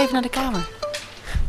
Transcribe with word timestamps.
even 0.00 0.12
naar 0.12 0.22
de 0.22 0.28
kamer. 0.30 0.68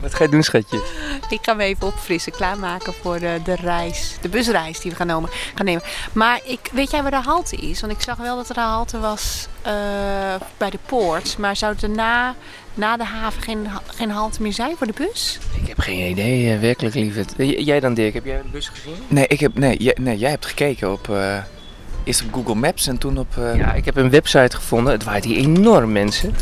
Wat 0.02 0.14
ga 0.14 0.24
je 0.24 0.30
doen, 0.30 0.44
schatje? 0.44 0.82
Ik 1.30 1.40
ga 1.42 1.54
me 1.54 1.64
even 1.64 1.88
opfrissen, 1.88 2.32
klaarmaken 2.32 2.93
voor 3.01 3.20
de, 3.20 3.40
de 3.43 3.56
reis. 3.56 4.16
De 4.22 4.30
busreis 4.30 4.80
die 4.80 4.92
we 4.92 4.98
gaan 4.98 5.08
nemen. 5.08 5.30
Gaan 5.56 5.66
nemen. 5.66 5.82
Maar 6.14 6.40
ik, 6.43 6.59
weet 6.74 6.92
jij 6.92 7.01
waar 7.01 7.11
de 7.11 7.17
halte 7.29 7.56
is? 7.56 7.82
Want 7.82 7.93
ik 7.93 8.02
zag 8.02 8.18
wel 8.18 8.36
dat 8.36 8.50
er 8.50 8.57
een 8.57 8.64
halte 8.64 9.00
was 9.00 9.48
eh, 9.61 9.71
bij 10.57 10.70
de 10.70 10.77
poort. 10.86 11.38
Maar 11.38 11.56
zou 11.56 11.76
er 11.82 11.90
na, 11.90 12.36
na 12.74 12.98
de 12.98 13.04
haven 13.04 13.42
geen, 13.42 13.68
geen 13.86 14.12
halte 14.12 14.42
meer 14.42 14.54
zijn 14.54 14.76
voor 14.78 14.88
de 14.88 14.94
bus? 14.98 15.40
Ik 15.62 15.68
heb 15.68 15.80
geen 15.80 16.10
idee, 16.10 16.54
eh, 16.54 16.60
werkelijk 16.60 16.96
lieverd. 16.96 17.34
J- 17.38 17.44
Jij 17.64 17.80
dan, 17.80 17.94
Dirk? 17.94 18.14
Heb 18.14 18.26
jij 18.26 18.42
de 18.42 18.48
bus 18.52 18.68
gezien? 18.68 18.94
Nee, 19.08 19.28
ik 19.28 19.40
heb, 19.40 19.58
nee, 19.58 19.78
jij, 19.78 19.98
nee, 20.00 20.18
jij 20.18 20.30
hebt 20.30 20.46
gekeken 20.46 20.92
op, 20.92 21.10
eh, 21.10 21.38
eerst 22.04 22.24
op 22.24 22.34
Google 22.34 22.56
Maps 22.56 22.88
en 22.88 22.98
toen 22.98 23.18
op... 23.18 23.38
eh, 23.38 23.56
Ja, 23.56 23.74
ik 23.74 23.86
heb 23.86 23.96
een 23.96 24.10
website 24.10 24.56
gevonden. 24.56 24.94
Het 24.94 25.04
waait 25.04 25.26
hier 25.26 25.38
enorm, 25.38 25.92
mensen. 25.92 26.36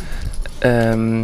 Ehm, 0.60 1.24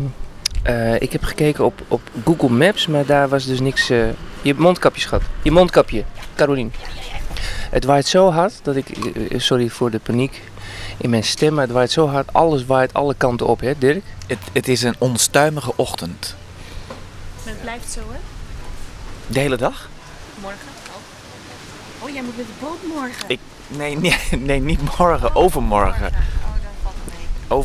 eh, 0.66 1.02
ik 1.02 1.12
heb 1.12 1.24
gekeken 1.24 1.66
op, 1.66 1.82
op 1.88 2.02
Google 2.26 2.50
Maps, 2.50 2.88
maar 2.88 3.06
daar 3.06 3.30
was 3.30 3.46
dus 3.46 3.60
niks... 3.60 3.90
eh, 3.90 4.06
je 4.42 4.54
mondkapje, 4.54 5.02
schat. 5.02 5.22
Je 5.42 5.52
mondkapje, 5.52 6.04
Carolien. 6.36 6.74
Het 7.70 7.84
waait 7.86 8.08
zo 8.08 8.32
hard 8.32 8.54
dat 8.64 8.76
ik... 8.76 8.90
eh, 8.90 9.40
Sorry 9.40 9.70
voor 9.70 9.92
de 9.92 10.00
paniek 10.00 10.42
in 10.98 11.10
mijn 11.10 11.24
stem, 11.24 11.54
maar 11.54 11.64
het 11.64 11.72
waait 11.74 11.92
zo 11.92 12.08
hard. 12.08 12.34
Alles 12.34 12.66
waait 12.66 12.94
alle 12.94 13.14
kanten 13.18 13.48
op, 13.48 13.60
hè, 13.60 13.74
Dirk? 13.78 14.04
het, 14.28 14.38
het 14.54 14.68
is 14.68 14.84
een 14.84 14.96
onstuimige 14.98 15.72
ochtend. 15.76 16.36
Maar 17.44 17.54
het 17.54 17.62
blijft 17.62 17.92
zo, 17.92 18.00
hè? 18.00 18.18
De 19.28 19.40
hele 19.40 19.58
dag? 19.58 19.90
Morgen? 20.42 20.60
Oh, 22.00 22.04
oh 22.08 22.14
jij 22.14 22.22
moet 22.24 22.38
met 22.38 22.46
de 22.46 22.52
boot 22.60 22.78
morgen. 22.96 23.24
Ik, 23.28 23.40
nee, 23.68 23.98
nee, 24.06 24.18
nee, 24.40 24.60
niet 24.60 24.98
morgen, 24.98 25.36
overmorgen. 25.36 26.12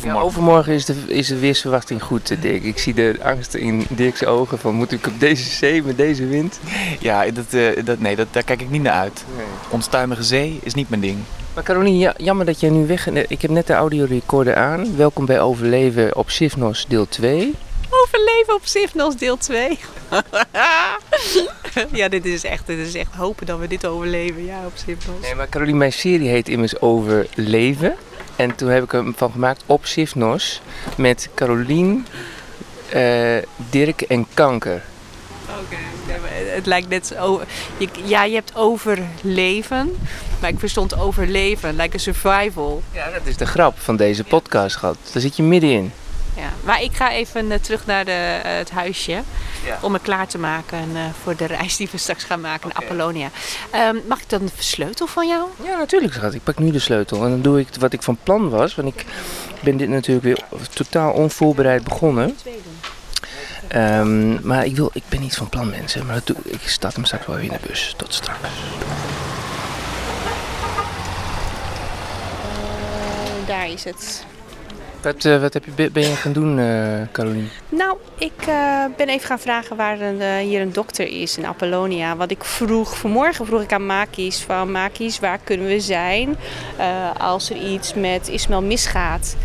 Ja, 0.03 0.13
Overmorgen. 0.19 0.73
is 0.73 0.85
de, 0.85 0.95
is 1.07 1.27
de 1.27 1.39
weersverwachting 1.39 2.03
goed, 2.03 2.31
eh, 2.31 2.41
Dirk. 2.41 2.63
Ik 2.63 2.77
zie 2.77 2.93
de 2.93 3.15
angst 3.23 3.53
in 3.53 3.85
Dirk's 3.89 4.23
ogen 4.23 4.59
van 4.59 4.75
moet 4.75 4.91
ik 4.91 5.07
op 5.07 5.19
deze 5.19 5.49
zee 5.49 5.83
met 5.83 5.97
deze 5.97 6.27
wind? 6.27 6.59
Ja, 6.99 7.31
dat, 7.31 7.53
eh, 7.53 7.83
dat, 7.85 7.99
nee, 7.99 8.15
dat, 8.15 8.27
daar 8.31 8.43
kijk 8.43 8.61
ik 8.61 8.69
niet 8.69 8.81
naar 8.81 8.93
uit. 8.93 9.23
Onstuimige 9.69 10.23
zee 10.23 10.59
is 10.63 10.73
niet 10.73 10.89
mijn 10.89 11.01
ding. 11.01 11.17
Maar 11.53 11.63
Carolien, 11.63 11.97
ja, 11.97 12.13
jammer 12.17 12.45
dat 12.45 12.59
jij 12.59 12.69
nu 12.69 12.87
weg... 12.87 13.07
eh, 13.07 13.23
Ik 13.27 13.41
heb 13.41 13.51
net 13.51 13.67
de 13.67 13.73
audiorecorder 13.73 14.55
aan. 14.55 14.95
Welkom 14.95 15.25
bij 15.25 15.41
Overleven 15.41 16.15
op 16.15 16.29
Sifnos 16.29 16.85
deel 16.87 17.07
2. 17.09 17.53
Overleven 17.89 18.53
op 18.53 18.61
Sifnos 18.65 19.15
deel 19.17 19.37
2. 19.37 19.79
ja, 21.91 22.09
dit 22.09 22.25
is, 22.25 22.43
echt, 22.43 22.67
dit 22.67 22.77
is 22.77 22.95
echt 22.95 23.13
hopen 23.15 23.45
dat 23.45 23.59
we 23.59 23.67
dit 23.67 23.85
overleven. 23.85 24.45
Ja, 24.45 24.65
op 24.65 24.71
Sifnos. 24.75 25.15
Nee, 25.21 25.35
maar 25.35 25.49
Carolien, 25.49 25.77
mijn 25.77 25.93
serie 25.93 26.27
heet 26.29 26.49
immers 26.49 26.79
Overleven. 26.81 27.95
En 28.41 28.55
toen 28.55 28.69
heb 28.69 28.83
ik 28.83 28.91
hem 28.91 29.13
van 29.17 29.31
gemaakt 29.31 29.63
op 29.65 29.85
Sifnos 29.85 30.61
met 30.97 31.29
Carolien, 31.35 32.07
eh, 32.89 33.37
Dirk 33.69 34.01
en 34.01 34.27
Kanker. 34.33 34.83
Oké, 35.45 35.75
het 36.55 36.65
lijkt 36.65 36.89
net 36.89 37.07
zo... 37.07 37.41
Je, 37.77 37.87
ja, 38.03 38.23
je 38.23 38.33
hebt 38.33 38.55
overleven. 38.55 39.97
Maar 40.39 40.49
ik 40.49 40.59
verstond 40.59 40.97
overleven, 40.97 41.75
like 41.75 41.95
a 41.95 41.99
survival. 41.99 42.81
Ja, 42.91 43.09
dat 43.09 43.25
is 43.25 43.37
de 43.37 43.45
grap 43.45 43.79
van 43.79 43.95
deze 43.95 44.23
podcast, 44.23 44.75
schat. 44.75 44.97
Daar 45.13 45.21
zit 45.21 45.35
je 45.35 45.43
middenin. 45.43 45.91
Ja, 46.41 46.49
maar 46.63 46.81
ik 46.81 46.91
ga 46.93 47.11
even 47.11 47.51
eh, 47.51 47.59
terug 47.59 47.85
naar 47.85 48.05
de, 48.05 48.39
eh, 48.43 48.57
het 48.57 48.71
huisje. 48.71 49.21
Ja. 49.65 49.79
Om 49.81 49.91
me 49.91 49.99
klaar 49.99 50.27
te 50.27 50.37
maken 50.37 50.95
eh, 50.95 51.01
voor 51.23 51.35
de 51.35 51.45
reis 51.45 51.77
die 51.77 51.87
we 51.91 51.97
straks 51.97 52.23
gaan 52.23 52.41
maken 52.41 52.69
naar 52.73 52.83
Apollonia. 52.83 53.29
Ehm, 53.71 53.95
mag 54.07 54.21
ik 54.21 54.29
dan 54.29 54.45
de 54.45 54.51
sleutel 54.57 55.07
van 55.07 55.27
jou? 55.27 55.47
Ja, 55.63 55.77
natuurlijk 55.77 56.13
schat. 56.13 56.33
Ik 56.33 56.43
pak 56.43 56.59
nu 56.59 56.71
de 56.71 56.79
sleutel 56.79 57.23
en 57.23 57.29
dan 57.29 57.41
doe 57.41 57.59
ik 57.59 57.67
wat 57.79 57.93
ik 57.93 58.03
van 58.03 58.17
plan 58.23 58.49
was. 58.49 58.75
Want 58.75 58.87
ik 58.87 59.05
ben 59.59 59.77
dit 59.77 59.89
natuurlijk 59.89 60.25
weer 60.25 60.43
totaal 60.73 61.11
onvoorbereid 61.11 61.83
begonnen. 61.83 62.37
Ehm, 63.67 64.47
maar 64.47 64.65
ik, 64.65 64.75
wil, 64.75 64.89
ik 64.93 65.03
ben 65.09 65.21
niet 65.21 65.35
van 65.35 65.49
plan 65.49 65.69
mensen. 65.69 66.05
Maar 66.05 66.15
dat 66.15 66.27
doe, 66.27 66.37
ik 66.43 66.61
start 66.65 66.95
hem 66.95 67.05
straks 67.05 67.25
wel 67.25 67.35
weer 67.35 67.45
in 67.45 67.51
de 67.61 67.67
bus. 67.67 67.93
Tot 67.97 68.13
straks. 68.13 68.39
daar 73.51 73.69
is 73.69 73.83
het. 73.83 74.25
Wat, 75.01 75.25
eh, 75.25 75.41
wat 75.41 75.53
heb 75.53 75.65
je, 75.65 75.91
ben 75.91 76.03
je 76.03 76.15
gaan 76.15 76.33
doen, 76.33 76.59
eh 76.59 77.01
Carolien? 77.11 77.49
Nou, 77.69 77.97
ik 78.17 78.33
eh, 78.47 78.83
ben 78.97 79.09
even 79.09 79.27
gaan 79.27 79.39
vragen 79.39 79.75
waar 79.75 80.01
een, 80.01 80.39
hier 80.39 80.61
een 80.61 80.73
dokter 80.73 81.07
is 81.07 81.37
in 81.37 81.45
Apollonia. 81.45 82.15
Want 82.15 82.31
ik 82.31 82.43
vroeg, 82.43 82.97
vanmorgen 82.97 83.45
vroeg 83.45 83.61
ik 83.61 83.73
aan 83.73 83.85
Makis 83.85 84.39
van 84.39 84.71
Makis, 84.71 85.19
waar 85.19 85.39
kunnen 85.43 85.67
we 85.67 85.79
zijn 85.79 86.37
als 87.17 87.49
er 87.49 87.55
iets 87.55 87.93
met 87.93 88.27
Ismail 88.27 88.61
misgaat? 88.61 89.35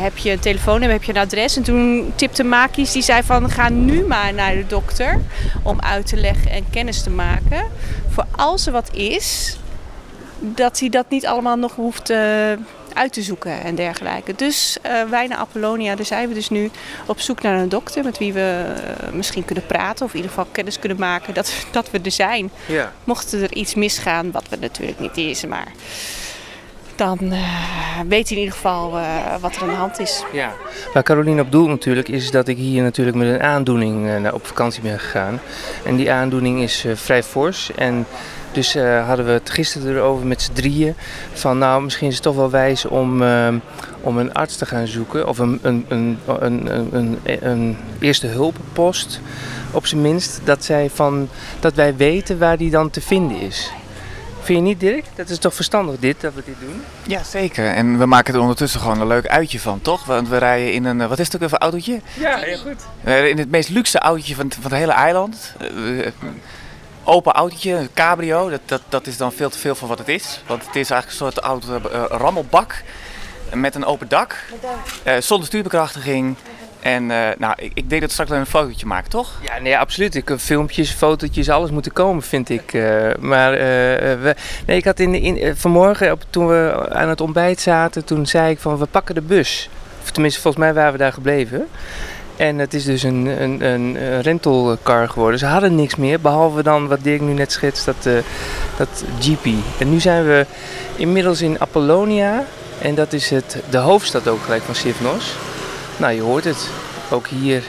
Heb 0.00 0.16
je 0.16 0.30
een 0.30 0.38
telefoonnummer, 0.38 0.90
heb 0.90 1.02
je 1.02 1.12
een 1.12 1.20
adres? 1.20 1.56
En 1.56 1.62
toen 1.62 2.12
tipte 2.14 2.44
Makis, 2.44 2.92
die 2.92 3.02
zei 3.02 3.22
van 3.22 3.50
ga 3.50 3.68
nu 3.68 4.06
maar 4.06 4.34
naar 4.34 4.54
de 4.54 4.66
dokter 4.66 5.20
om 5.62 5.80
uit 5.80 6.06
te 6.06 6.16
leggen 6.16 6.50
en 6.50 6.70
kennis 6.70 7.02
te 7.02 7.10
maken. 7.10 7.64
Voor 8.08 8.26
als 8.36 8.66
er 8.66 8.72
wat 8.72 8.94
is, 8.94 9.58
dat 10.38 10.80
hij 10.80 10.88
dat 10.88 11.06
niet 11.08 11.26
allemaal 11.26 11.56
nog 11.56 11.74
hoeft 11.74 12.12
uit 12.96 13.12
te 13.12 13.22
zoeken 13.22 13.62
en 13.62 13.74
dergelijke. 13.74 14.34
Dus 14.34 14.76
eh, 14.82 15.02
wij 15.02 15.26
naar 15.26 15.38
Apollonia, 15.38 15.94
daar 15.94 16.06
zijn 16.06 16.28
we 16.28 16.34
dus 16.34 16.48
nu 16.48 16.70
op 17.06 17.20
zoek 17.20 17.42
naar 17.42 17.58
een 17.58 17.68
dokter 17.68 18.04
met 18.04 18.18
wie 18.18 18.32
we 18.32 18.74
eh, 19.00 19.12
misschien 19.12 19.44
kunnen 19.44 19.66
praten 19.66 20.04
of 20.04 20.10
in 20.10 20.16
ieder 20.16 20.30
geval 20.30 20.48
kennis 20.52 20.78
kunnen 20.78 20.98
maken 20.98 21.34
dat, 21.34 21.52
dat 21.72 21.90
we 21.90 22.00
er 22.02 22.10
zijn. 22.10 22.50
Ja. 22.66 22.92
Mocht 23.04 23.32
er 23.32 23.54
iets 23.54 23.74
misgaan, 23.74 24.30
wat 24.30 24.48
we 24.48 24.56
natuurlijk 24.60 25.00
niet 25.00 25.16
is, 25.16 25.46
maar 25.46 25.72
dan 26.96 27.18
eh 27.32 27.38
weet 28.08 28.28
hij 28.28 28.36
in 28.36 28.42
ieder 28.42 28.54
geval 28.54 28.98
eh, 28.98 29.04
wat 29.40 29.56
er 29.56 29.62
aan 29.62 29.68
de 29.68 29.74
hand 29.74 29.98
is. 30.00 30.24
ja. 30.32 30.52
Waar 30.94 31.02
Carolien 31.02 31.40
op 31.40 31.52
doelt 31.52 31.68
natuurlijk 31.68 32.08
is 32.08 32.30
dat 32.30 32.48
ik 32.48 32.56
hier 32.56 32.82
natuurlijk 32.82 33.16
met 33.16 33.28
een 33.28 33.42
aandoening 33.42 34.08
eh, 34.08 34.16
naar- 34.16 34.34
op 34.34 34.46
vakantie 34.46 34.82
ben 34.82 34.98
gegaan. 34.98 35.40
En 35.84 35.96
die 35.96 36.12
aandoening 36.12 36.60
is 36.62 36.84
eh, 36.84 36.92
vrij 36.94 37.22
fors. 37.22 37.70
En 37.74 38.06
dus 38.52 38.74
eh, 38.74 39.06
hadden 39.06 39.26
we 39.26 39.32
het 39.32 39.50
gisteren 39.50 39.94
erover 39.96 40.26
met 40.26 40.42
z'n 40.42 40.52
drieën. 40.52 40.94
Van 41.32 41.58
nou, 41.58 41.82
misschien 41.82 42.08
is 42.08 42.14
het 42.14 42.22
toch 42.22 42.36
wel 42.36 42.50
wijs 42.50 42.84
om, 42.84 43.22
om 44.00 44.18
een 44.18 44.32
arts 44.34 44.56
te 44.56 44.66
gaan 44.66 44.86
zoeken. 44.86 45.28
Of 45.28 45.38
een, 45.38 45.58
een, 45.62 45.84
een, 45.88 46.18
een, 46.40 46.74
een, 46.74 47.18
een, 47.24 47.48
een 47.48 47.76
eerste 48.00 48.26
hulppost 48.26 49.20
op 49.70 49.86
zijn 49.86 50.00
minst. 50.02 50.40
Dat, 50.44 50.64
zij 50.64 50.90
van, 50.94 51.28
dat 51.60 51.74
wij 51.74 51.96
weten 51.96 52.38
waar 52.38 52.56
die 52.56 52.70
dan 52.70 52.90
te 52.90 53.00
vinden 53.00 53.40
is. 53.40 53.70
Vind 54.46 54.58
je 54.58 54.64
niet 54.64 54.80
Dirk? 54.80 55.04
Dat 55.14 55.28
is 55.28 55.38
toch 55.38 55.54
verstandig 55.54 55.98
dit, 55.98 56.20
dat 56.20 56.34
we 56.34 56.42
dit 56.44 56.54
doen? 56.60 56.82
Ja, 57.06 57.22
zeker. 57.22 57.66
En 57.66 57.98
we 57.98 58.06
maken 58.06 58.34
er 58.34 58.40
ondertussen 58.40 58.80
gewoon 58.80 59.00
een 59.00 59.06
leuk 59.06 59.26
uitje 59.26 59.60
van, 59.60 59.80
toch? 59.82 60.04
Want 60.04 60.28
we 60.28 60.36
rijden 60.36 60.72
in 60.72 60.84
een, 60.84 61.00
eh, 61.00 61.08
wat 61.08 61.18
is 61.18 61.26
het 61.26 61.36
ook 61.36 61.42
even, 61.42 61.58
autootje? 61.58 62.00
Ja, 62.14 62.36
heel 62.36 62.58
goed. 62.58 62.82
We 63.00 63.10
rijden 63.10 63.30
in 63.30 63.38
het 63.38 63.50
meest 63.50 63.68
luxe 63.68 63.98
autootje 63.98 64.34
van, 64.34 64.52
van 64.52 64.70
het 64.70 64.80
hele 64.80 64.92
eiland. 64.92 65.54
Eh, 65.58 66.06
open 67.04 67.32
autootje, 67.32 67.72
een 67.72 67.90
cabrio. 67.94 68.50
Dat, 68.50 68.60
dat, 68.64 68.82
dat 68.88 69.06
is 69.06 69.16
dan 69.16 69.32
veel 69.32 69.50
te 69.50 69.58
veel 69.58 69.74
voor 69.74 69.88
wat 69.88 69.98
het 69.98 70.08
is. 70.08 70.42
Want 70.46 70.66
het 70.66 70.76
is 70.76 70.90
eigenlijk 70.90 71.10
een 71.10 71.32
soort 71.32 71.38
auto, 71.38 71.88
eh, 71.90 72.04
rammelbak 72.08 72.82
met 73.54 73.74
een 73.74 73.84
open 73.84 74.08
dak. 74.08 74.44
eh, 75.02 75.20
zonder 75.20 75.46
stuurbekrachtiging. 75.46 76.36
En 76.86 77.10
eh, 77.10 77.18
nou, 77.38 77.54
ik, 77.56 77.70
ik 77.74 77.88
denk 77.88 78.00
dat 78.00 78.00
we 78.00 78.10
straks 78.10 78.30
wel 78.30 78.38
een 78.38 78.46
fotootje 78.46 78.86
maken, 78.86 79.10
toch? 79.10 79.32
Ja, 79.42 79.58
nee, 79.58 79.78
absoluut. 79.78 80.14
Ik 80.14 80.34
filmpjes, 80.38 80.90
fotootjes, 80.90 81.50
alles 81.50 81.70
moeten 81.70 81.92
komen, 81.92 82.22
vind 82.22 82.48
ik. 82.48 82.72
eh, 82.72 83.14
maar 83.18 83.52
eh, 83.52 83.58
we, 84.20 84.34
nee, 84.66 84.76
ik 84.76 84.84
had 84.84 85.00
in, 85.00 85.14
in, 85.14 85.56
vanmorgen, 85.56 86.12
op, 86.12 86.24
toen 86.30 86.46
we 86.46 86.88
aan 86.90 87.08
het 87.08 87.20
ontbijt 87.20 87.60
zaten, 87.60 88.04
toen 88.04 88.26
zei 88.26 88.50
ik 88.50 88.58
van 88.58 88.78
we 88.78 88.86
pakken 88.86 89.14
de 89.14 89.20
bus. 89.20 89.68
Of 90.02 90.10
tenminste, 90.10 90.40
volgens 90.40 90.64
mij 90.64 90.74
waren 90.74 90.92
we 90.92 90.98
daar 90.98 91.12
gebleven. 91.12 91.66
En 92.36 92.58
het 92.58 92.74
is 92.74 92.84
dus 92.84 93.02
een, 93.02 93.26
een, 93.26 93.64
een, 93.64 94.20
rentalcar 94.22 95.08
geworden. 95.08 95.38
Ze 95.38 95.46
hadden 95.46 95.74
niks 95.74 95.96
meer, 95.96 96.20
behalve 96.20 96.62
dan 96.62 96.88
wat 96.88 97.02
Dirk 97.02 97.20
nu 97.20 97.32
net 97.32 97.52
schetst, 97.52 97.84
dat, 97.84 98.08
dat 98.76 99.04
GP. 99.20 99.46
En 99.78 99.90
nu 99.90 100.00
zijn 100.00 100.26
we 100.26 100.46
inmiddels 100.96 101.42
in 101.42 101.60
Apollonia. 101.60 102.44
En 102.78 102.94
dat 102.94 103.12
is 103.12 103.30
het, 103.30 103.62
de 103.70 103.78
hoofdstad 103.78 104.28
ook 104.28 104.42
gelijk 104.42 104.62
van 104.62 104.74
Sifnos. 104.74 105.34
Nou, 105.96 106.12
je 106.12 106.20
hoort 106.20 106.44
het. 106.44 106.68
Ook 107.10 107.26
hier 107.26 107.62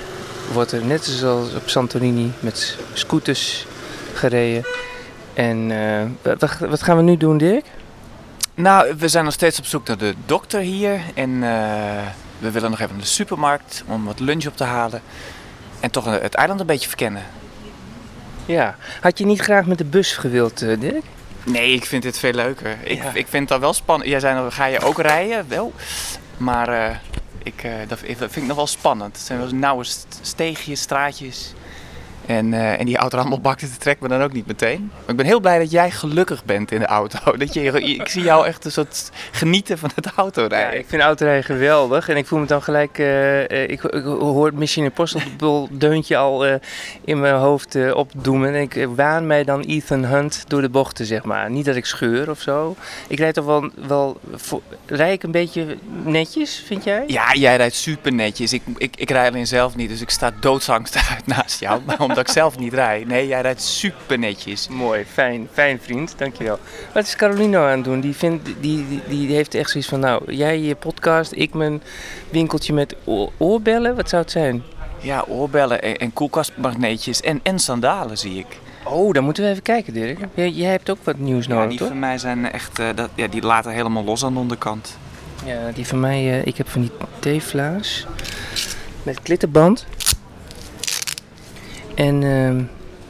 wordt 0.54 0.72
er 0.72 0.86
net 0.86 1.06
zoals 1.06 1.54
op 1.54 1.70
Santorini 1.70 2.32
met 2.40 2.78
scooters 2.94 3.66
gereden. 4.14 4.66
En 5.34 5.72
eh, 5.72 6.36
wat, 6.40 6.58
wat 6.60 6.84
gaan 6.84 6.98
we 6.98 7.04
nu 7.04 7.18
doen, 7.18 7.38
Dirk? 7.38 7.66
Nou, 8.54 8.94
we 8.98 9.08
zijn 9.08 9.24
nog 9.24 9.34
steeds 9.34 9.60
op 9.60 9.66
zoek 9.66 9.88
naar 9.88 9.98
de 9.98 10.14
dokter 10.26 10.60
hier. 10.60 11.00
En 11.14 11.44
eh, 11.44 12.08
we 12.40 12.52
willen 12.52 12.70
nog 12.70 12.80
even 12.80 12.92
naar 12.92 13.04
de 13.04 13.10
supermarkt 13.10 13.84
om 13.88 14.06
wat 14.06 14.20
lunch 14.20 14.48
op 14.48 14.58
te 14.58 14.64
halen. 14.64 15.02
En 15.80 15.92
toch 15.92 16.08
eh, 16.08 16.22
het 16.22 16.34
eiland 16.34 16.60
een 16.60 16.66
beetje 16.66 16.88
verkennen. 16.88 17.24
Ja. 18.46 18.76
Had 19.02 19.18
je 19.18 19.26
niet 19.26 19.42
graag 19.42 19.66
met 19.66 19.78
de 19.78 19.86
bus 19.86 20.14
gewild, 20.16 20.60
Dirk? 20.60 21.04
Nee, 21.44 21.74
ik 21.74 21.86
vind 21.86 22.04
dit 22.04 22.20
veel 22.20 22.34
leuker. 22.34 22.78
Ik, 22.84 23.04
Ja. 23.04 23.12
ik 23.14 23.28
vind 23.28 23.48
dat 23.48 23.60
wel 23.60 23.74
spannend. 23.74 24.10
Jij 24.10 24.20
zei 24.20 24.52
ga 24.52 24.66
je 24.66 24.80
ook 24.80 25.02
rijden? 25.02 25.46
Wel. 25.48 25.74
Maar 26.38 27.02
ik, 27.48 27.64
eh, 27.64 27.72
dat, 27.88 28.00
dat 28.00 28.00
vind 28.18 28.36
ik 28.36 28.44
nog 28.48 28.56
wel 28.56 28.68
spannend. 28.68 29.16
Het 29.18 29.26
zijn 29.26 29.40
wel 29.40 29.50
nauwe 29.52 29.84
st- 29.84 30.20
steegjes, 30.22 30.82
straatjes. 30.82 31.54
En, 32.28 32.54
eh, 32.54 32.80
en 32.80 32.86
die 32.86 32.98
auto 32.98 33.18
rammelbak, 33.18 33.60
dat 33.60 33.80
trekt 33.80 34.02
me 34.02 34.08
dan 34.08 34.22
ook 34.22 34.34
niet 34.34 34.48
meteen. 34.48 34.92
Maar 35.00 35.10
ik 35.10 35.16
ben 35.16 35.26
heel 35.26 35.40
blij 35.40 35.60
dat 35.60 35.72
jij 35.72 35.92
gelukkig 35.92 36.46
bent 36.46 36.72
in 36.72 36.80
de 36.80 36.86
auto. 36.86 37.18
Dat 37.38 37.54
je, 37.54 37.82
ik 37.82 38.08
zie 38.08 38.24
jou 38.24 38.46
echt 38.46 38.66
een 38.66 38.72
soort 38.72 39.10
genieten 39.32 39.78
van 39.78 39.92
het 39.96 40.06
Ja, 40.06 40.12
autorijden. 40.16 40.80
ik 40.80 40.86
vind 40.88 41.02
autorijden 41.02 41.44
geweldig 41.44 42.10
en 42.10 42.18
ik 42.18 42.28
voel 42.28 42.40
me 42.40 42.46
dan 42.46 42.62
gelijk, 42.62 43.00
eh, 43.00 43.52
eh, 43.52 43.70
ik, 43.70 43.84
ik 43.84 44.04
hoor 44.04 44.46
het 44.46 44.56
Mission 44.56 44.86
Impossible 44.86 45.68
deuntje 45.88 46.18
al 46.18 46.46
in 47.04 47.20
mijn 47.20 47.36
hoofd 47.36 47.94
opdoemen. 47.94 48.54
En 48.54 48.62
ik 48.62 48.88
waan 48.96 49.28
mij 49.28 49.44
dan 49.44 49.62
Ethan 49.62 50.06
Hunt 50.06 50.44
door 50.48 50.62
de 50.62 50.70
bochten, 50.70 51.06
zeg 51.06 51.24
maar. 51.24 51.50
Niet 51.50 51.66
dat 51.66 51.76
ik 51.76 51.86
scheur 51.86 52.30
of 52.30 52.42
zo. 52.42 52.76
Ik 53.08 53.20
rijd 53.20 53.34
toch 53.34 53.46
wel, 53.46 53.70
wel 53.88 54.20
voor, 54.34 54.62
rij 54.86 55.14
ik 55.14 55.24
een 55.24 55.32
beetje 55.32 55.78
netjes, 56.04 56.64
vind 56.66 56.84
jij? 56.84 57.04
Ja, 57.08 57.34
jij 57.34 57.56
rijdt 57.56 57.76
super 57.76 58.14
netjes. 58.14 58.54
Ik, 58.54 58.62
ik, 58.78 58.96
ik 58.98 59.10
rijd 59.10 59.32
alleen 59.32 59.48
zelf 59.48 59.76
niet, 59.76 59.90
dus 59.90 60.02
ik 60.02 60.10
sta 60.10 60.32
doodsangst 60.40 60.96
uit 61.16 61.28
naast 61.28 61.60
jou. 61.60 61.82
Omdat 62.18 62.36
ik 62.36 62.42
zelf 62.42 62.58
niet 62.60 62.74
rijd. 62.74 63.08
Nee, 63.08 63.28
jij 63.28 63.42
rijdt 63.42 63.62
super 63.62 64.20
netjes. 64.20 64.68
Mooi, 64.68 65.06
fijn, 65.06 65.48
fijn 65.52 65.80
vriend, 65.82 66.14
dankjewel. 66.18 66.60
Wat 66.94 67.04
is 67.04 67.16
Carolino 67.16 67.64
aan 67.66 67.76
het 67.76 67.84
doen? 67.84 68.00
Die, 68.00 68.16
vindt, 68.16 68.46
die, 68.46 68.86
die, 68.88 69.02
die 69.08 69.36
heeft 69.36 69.56
echt 69.56 69.70
zoiets 69.70 69.90
van, 69.90 70.00
nou, 70.00 70.34
jij 70.34 70.60
je 70.60 70.76
podcast, 70.76 71.32
ik 71.32 71.54
mijn 71.54 71.82
winkeltje 72.30 72.74
met 72.74 72.96
oor- 73.04 73.32
oorbellen, 73.38 73.96
wat 73.96 74.10
zou 74.10 74.22
het 74.22 74.32
zijn? 74.32 74.64
Ja, 75.00 75.26
oorbellen 75.28 75.82
en, 75.82 75.98
en 75.98 76.14
koelkastmagneetjes 76.14 77.22
en, 77.22 77.40
en 77.44 77.60
sandalen 77.60 78.18
zie 78.18 78.38
ik. 78.40 78.60
Oh, 78.84 79.14
dan 79.14 79.24
moeten 79.24 79.44
we 79.44 79.50
even 79.50 79.64
kijken, 79.64 79.94
Dirk. 79.94 80.20
Jij, 80.34 80.50
jij 80.50 80.72
hebt 80.72 80.90
ook 80.90 81.00
wat 81.04 81.18
nieuws 81.18 81.46
Ja, 81.46 81.54
nodig, 81.54 81.70
die 81.70 81.78
toch? 81.78 81.88
van 81.88 82.00
mij 82.00 82.18
zijn 82.18 82.52
echt, 82.52 82.80
eh, 82.80 82.88
dat, 82.96 83.10
ja, 83.16 83.28
die 83.28 83.42
laten 83.42 83.72
helemaal 83.72 84.04
los 84.04 84.24
aan 84.24 84.34
de 84.34 84.40
onderkant. 84.40 84.98
Ja, 85.46 85.72
die 85.74 85.88
van 85.88 86.00
mij, 86.00 86.18
eh, 86.40 86.46
ik 86.46 86.58
heb 86.58 86.70
van 86.70 86.82
die 86.82 86.92
theefla's 87.20 88.06
met 89.04 89.22
klittenband. 89.22 89.86
En 91.98 92.24
ehm, 92.24 92.64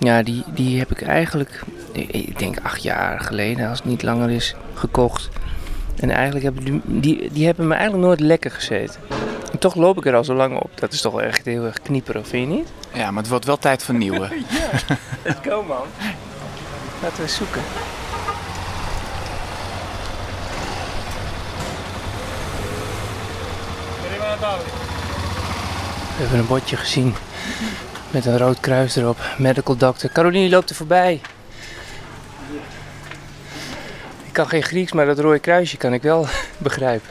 ja, 0.08 0.24
die, 0.24 0.44
die 0.54 0.80
heb 0.80 0.92
ik 0.92 1.02
eigenlijk, 1.02 1.62
ik- 1.92 2.40
denk 2.40 2.58
acht 2.64 2.84
jaar 2.84 3.20
geleden, 3.20 3.70
als 3.70 3.78
het 3.78 3.88
niet 3.88 4.04
langer 4.04 4.30
is, 4.30 4.56
gekocht. 4.74 5.30
En 6.00 6.10
eigenlijk 6.10 6.44
hebben 6.46 6.64
die, 6.64 6.82
die, 6.86 7.30
die 7.32 7.46
hebben 7.46 7.68
me 7.68 7.74
eigenlijk 7.74 8.04
nooit 8.06 8.20
lekker 8.20 8.52
gezeten. 8.52 9.00
En 9.52 9.58
toch 9.60 9.76
loop 9.76 9.98
ik 9.98 10.06
er 10.06 10.16
al 10.16 10.24
zo 10.24 10.34
lang 10.34 10.58
op. 10.60 10.70
Dat 10.76 10.94
is 10.94 11.02
toch 11.02 11.14
wel 11.14 11.22
echt 11.22 11.46
heel 11.46 11.66
erg 11.66 11.82
knieperig, 11.82 12.28
vind 12.28 12.50
je 12.50 12.56
niet? 12.56 12.68
Ja, 12.94 13.12
maar 13.12 13.22
het 13.22 13.32
wordt 13.32 13.46
wel 13.46 13.58
tijd 13.58 13.84
voor 13.84 13.96
nieuwe. 13.96 14.28
Let's 15.24 15.40
go 15.48 15.64
man. 15.64 15.86
Laten 17.02 17.24
we 17.24 17.30
zoeken. 17.30 17.62
We 26.16 26.24
hebben 26.24 26.40
een 26.40 26.48
bordje 26.48 26.78
gezien 26.78 27.16
met 28.12 28.26
een 28.26 28.38
rood 28.38 28.60
kruis 28.60 28.96
erop. 28.96 29.18
Medical 29.38 29.76
doctor. 29.78 30.10
Caroline 30.12 30.50
loopt 30.50 30.70
er 30.70 30.76
voorbij. 30.76 31.22
Ik 34.26 34.34
kan 34.34 34.48
geen 34.48 34.64
Grieks, 34.64 34.92
maar 34.92 35.06
dat 35.06 35.20
rode 35.20 35.40
kruisje 35.40 35.78
kan 35.78 35.94
ik 35.94 36.02
wel 36.02 36.28
begrijpen. 36.58 37.10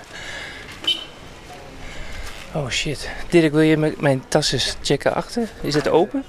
Oh 2.53 2.69
shit. 2.71 3.09
Dirk, 3.29 3.53
wil 3.53 3.61
je 3.61 3.77
mijn- 3.77 3.95
mijn 3.99 4.23
tas 4.29 4.53
eens 4.53 4.77
checken 4.83 5.15
achter? 5.15 5.49
Is 5.61 5.75
het 5.75 5.89
open? 5.89 6.25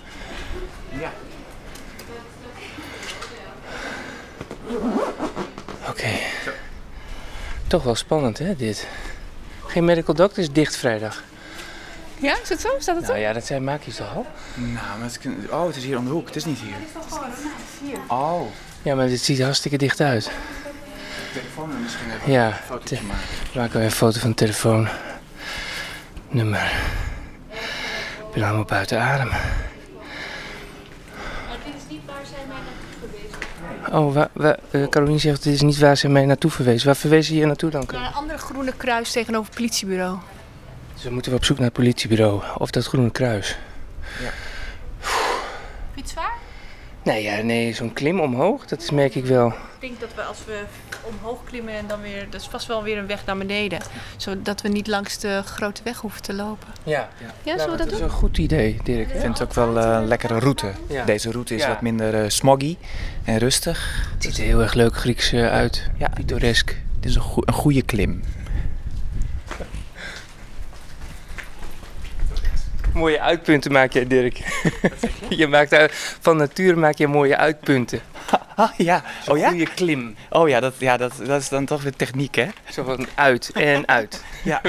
Ja. 1.00 1.12
Oké. 5.90 6.10
Toch 7.68 7.84
wel 7.84 7.96
spannend, 7.96 8.38
hè, 8.38 8.56
dit. 8.56 8.88
Geen 9.66 9.86
medical 9.86 10.16
doctor 10.16 10.44
is 10.44 10.52
dicht 10.52 10.76
vrijdag. 10.76 11.24
Ja, 12.20 12.36
is 12.44 12.50
het 12.50 12.62
zo? 12.62 12.70
Staat 12.80 12.96
het 12.96 13.08
Nou 13.08 13.20
ja, 13.20 13.34
dat 13.34 13.46
zijn 13.46 13.64
maakjes 13.64 13.96
toch 13.96 14.16
al? 14.16 14.26
Nou, 14.56 14.74
maar 14.74 15.08
het, 15.10 15.20
is- 15.26 15.50
oh, 15.50 15.66
het 15.68 15.76
is 15.76 15.84
hier 15.84 15.98
om 15.98 16.06
de 16.06 16.12
hoek. 16.12 16.26
Het 16.26 16.36
is 16.36 16.46
niet 16.46 16.60
hier. 16.60 17.98
Oh. 18.08 18.42
Ja, 18.82 18.96
maar 18.96 19.08
dit 19.08 19.22
ziet 19.22 19.38
er 19.40 19.44
hartstikke 19.46 19.78
dicht 19.78 20.02
uit. 20.02 20.32
Telefoon 21.34 21.82
misschien 21.82 22.12
even 22.20 22.32
Ja, 22.32 22.48
een 22.48 22.54
foto 22.54 22.84
te- 22.84 22.96
maken. 23.08 23.26
maken 23.56 23.80
we 23.80 23.86
een 23.86 23.92
foto 23.92 24.20
van 24.20 24.30
de 24.30 24.36
telefoon. 24.36 24.88
Nummer. 26.30 26.72
Ik 28.28 28.34
ben 28.34 28.44
allemaal 28.44 28.66
buiten 28.66 29.02
adem. 29.02 29.30
Oh, 33.92 34.14
wa, 34.14 34.30
wa, 34.34 34.58
eh, 34.72 34.88
Caroline 34.88 35.20
zegt, 35.20 35.44
dit 35.44 35.54
is 35.54 35.62
niet 35.62 35.78
waar 35.80 35.98
ze 35.98 36.08
mij 36.10 36.26
naartoe 36.26 36.52
verwezen. 36.52 36.86
Waar 36.86 36.96
verwezen 36.96 37.26
ze 37.26 37.34
hier 37.34 37.48
naartoe 37.48 37.70
dan? 37.70 37.86
Naar 37.92 38.06
een 38.08 38.14
andere 38.14 38.38
groene 38.40 38.74
kruis 38.78 39.12
tegenover 39.12 39.46
het 39.48 39.56
politiebureau. 39.56 40.18
Dus 40.98 41.06
we 41.06 41.12
moeten 41.12 41.34
op 41.34 41.46
zoek 41.46 41.58
naar 41.58 41.66
het 41.66 41.76
politiebureau. 41.76 42.42
Of 42.58 42.70
dat 42.72 42.86
groene 42.86 43.12
kruis. 43.12 43.58
Vind 44.18 44.32
je 45.96 46.02
het 46.02 46.10
zwaar? 46.10 46.34
Nee, 47.04 47.24
ja, 47.24 47.42
nee 47.42 47.74
zo'n 47.74 47.94
klim 47.94 48.20
omhoog, 48.20 48.66
dat 48.66 48.82
is, 48.82 48.90
merk 48.92 49.16
ik 49.16 49.26
wel. 49.26 49.48
Ik 49.48 49.54
denk 49.80 50.00
dat 50.00 50.14
we 50.16 50.22
als 50.22 50.38
we 50.46 50.64
omhoog 51.04 51.44
klimmen 51.44 51.74
en 51.74 51.88
dan 51.88 52.02
weer... 52.02 52.28
Dat 52.30 52.42
is 52.42 52.48
vast 52.48 52.68
wel 52.68 52.84
weer 52.84 52.98
een 52.98 53.08
weg 53.08 53.26
naar 53.26 53.38
beneden. 53.38 53.80
Zodat 54.18 54.62
we 54.62 54.68
niet 54.70 54.88
langs 54.88 55.18
de 55.20 55.42
grote 55.46 55.82
weg 55.84 55.98
hoeven 55.98 56.22
te 56.22 56.34
lopen. 56.34 56.68
Ja, 56.84 57.10
Ja, 57.44 57.58
zullen 57.58 57.72
we 57.72 57.78
dat 57.78 57.92
is 57.92 57.94
doen? 57.94 58.04
een 58.04 58.10
goed 58.10 58.38
idee, 58.38 58.78
Dirk. 58.84 59.10
Ik 59.14 59.20
vind 59.20 59.38
het 59.40 59.48
ook 59.48 59.54
wel 59.54 59.80
eh, 59.80 59.92
een 59.92 60.08
lekkere 60.08 60.40
route. 60.40 60.72
Ja. 60.90 61.06
Deze 61.06 61.32
route 61.32 61.56
is 61.56 61.62
Ja. 61.62 61.68
wat 61.68 61.82
minder 61.82 62.24
eh, 62.24 62.30
smoggy 62.30 62.78
en 63.24 63.38
rustig. 63.38 64.08
Het 64.14 64.24
ziet 64.24 64.38
er 64.38 64.44
heel 64.44 64.62
erg 64.62 64.74
leuk 64.74 64.96
Grieks 64.96 65.32
eh, 65.32 65.52
uit. 65.52 65.90
Ja. 65.98 66.08
Pittoresk. 66.14 66.76
Het 66.96 67.06
is 67.06 67.16
een, 67.16 67.24
een 67.36 67.54
goede 67.54 67.82
klim. 67.82 68.22
Mooie 72.98 73.22
uitpunten 73.22 73.72
maak 73.72 73.92
jij, 73.92 74.08
Dirk. 74.08 74.42
je 75.30 75.48
maakt 75.48 75.74
uit, 75.74 75.92
van 76.22 76.38
nature 76.38 76.76
maak 76.76 76.98
je 76.98 77.08
mooie 77.08 77.38
uitpunten. 77.38 78.02
Ah, 78.56 78.72
ja. 78.78 79.04
Oh 79.28 79.38
ja? 79.38 79.50
Goede 79.50 79.74
klim. 79.76 80.16
Oh 80.30 80.50
ja, 80.50 80.60
dat, 80.60 80.74
ja 80.78 80.98
dat, 80.98 81.14
dat 81.26 81.42
is 81.42 81.50
dan 81.50 81.66
toch 81.66 81.84
weer 81.84 81.96
techniek, 81.96 82.36
hè? 82.36 82.48
Zo 82.70 82.84
van 82.84 83.08
uit 83.16 83.52
en 83.54 83.88
uit. 83.88 84.24
Ja. 84.44 84.62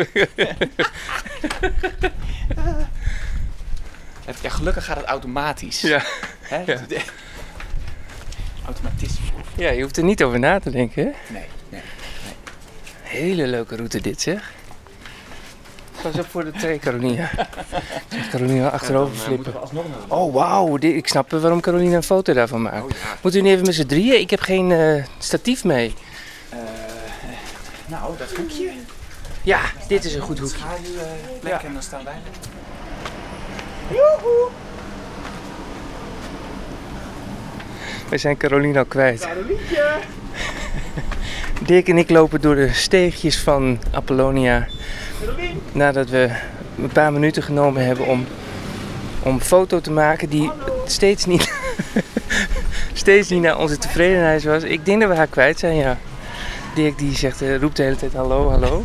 Gelukkig 4.42 4.84
gaat 4.84 4.96
het 4.96 5.06
automatisch. 5.06 5.80
Ja. 5.80 6.02
Hè? 6.40 6.62
Ja. 6.66 6.78
Automatisme. 8.66 9.24
ja, 9.56 9.70
je 9.70 9.82
hoeft 9.82 9.96
er 9.96 10.04
niet 10.04 10.22
over 10.22 10.38
na 10.38 10.60
te 10.60 10.70
denken. 10.70 11.04
Hè? 11.04 11.10
Nee, 11.32 11.46
nee. 11.68 11.82
Hele 13.02 13.46
leuke 13.46 13.76
route 13.76 14.00
dit 14.00 14.20
zeg. 14.20 14.52
Pas 16.02 16.18
op 16.18 16.26
voor 16.30 16.44
de 16.44 16.50
twee, 16.50 16.78
Carolina. 16.78 17.30
Carolina 18.30 18.68
achterover 18.68 19.16
flippen. 19.16 19.54
Oh, 20.08 20.34
wauw. 20.34 20.76
Ik 20.76 21.08
snap 21.08 21.30
waarom 21.30 21.60
Carolina 21.60 21.96
een 21.96 22.02
foto 22.02 22.32
daarvan 22.32 22.62
maakt. 22.62 22.82
Oh 22.82 22.90
ja. 22.90 22.96
Moeten 23.22 23.40
we 23.40 23.46
nu 23.46 23.52
even 23.52 23.66
met 23.66 23.74
z'n 23.74 23.86
drieën? 23.86 24.20
Ik 24.20 24.30
heb 24.30 24.40
geen 24.40 24.72
eh, 24.72 25.04
statief 25.18 25.64
mee. 25.64 25.94
Eh, 26.48 26.58
nou, 27.86 28.16
dat 28.18 28.30
hoekje. 28.36 28.70
Ja, 29.42 29.60
dit 29.88 30.04
is 30.04 30.14
een 30.14 30.20
goed 30.20 30.38
hoekje. 30.38 30.64
Ja. 31.42 31.62
en 31.64 31.72
dan 31.72 31.82
staan 31.82 32.04
wij 32.04 32.12
er. 32.12 32.20
We 38.08 38.18
zijn 38.18 38.36
Carolina 38.36 38.78
al 38.78 38.84
kwijt. 38.84 39.28
Dirk 41.66 41.88
en 41.88 41.98
ik 41.98 42.10
lopen 42.10 42.40
door 42.40 42.54
de 42.54 42.72
steegjes 42.72 43.38
van 43.38 43.78
Apollonia. 43.90 44.66
Nadat 45.72 46.08
we 46.08 46.30
een 46.78 46.92
paar 46.92 47.12
minuten 47.12 47.42
genomen 47.42 47.84
hebben 47.84 48.06
om, 48.06 48.26
om 49.22 49.34
een 49.34 49.40
foto 49.40 49.80
te 49.80 49.90
maken 49.90 50.28
die 50.28 50.50
steeds 50.84 51.24
niet, 51.24 51.52
steeds 52.92 53.28
niet 53.28 53.42
naar 53.42 53.58
onze 53.58 53.78
tevredenheid 53.78 54.44
was. 54.44 54.62
Ik 54.62 54.84
denk 54.84 55.00
dat 55.00 55.10
we 55.10 55.16
haar 55.16 55.26
kwijt 55.26 55.58
zijn, 55.58 55.76
ja. 55.76 55.98
Dirk 56.74 56.98
die 56.98 57.16
zegt, 57.16 57.42
eh, 57.42 57.56
roept 57.56 57.76
de 57.76 57.82
hele 57.82 57.96
tijd 57.96 58.12
hallo, 58.12 58.50
hallo. 58.50 58.84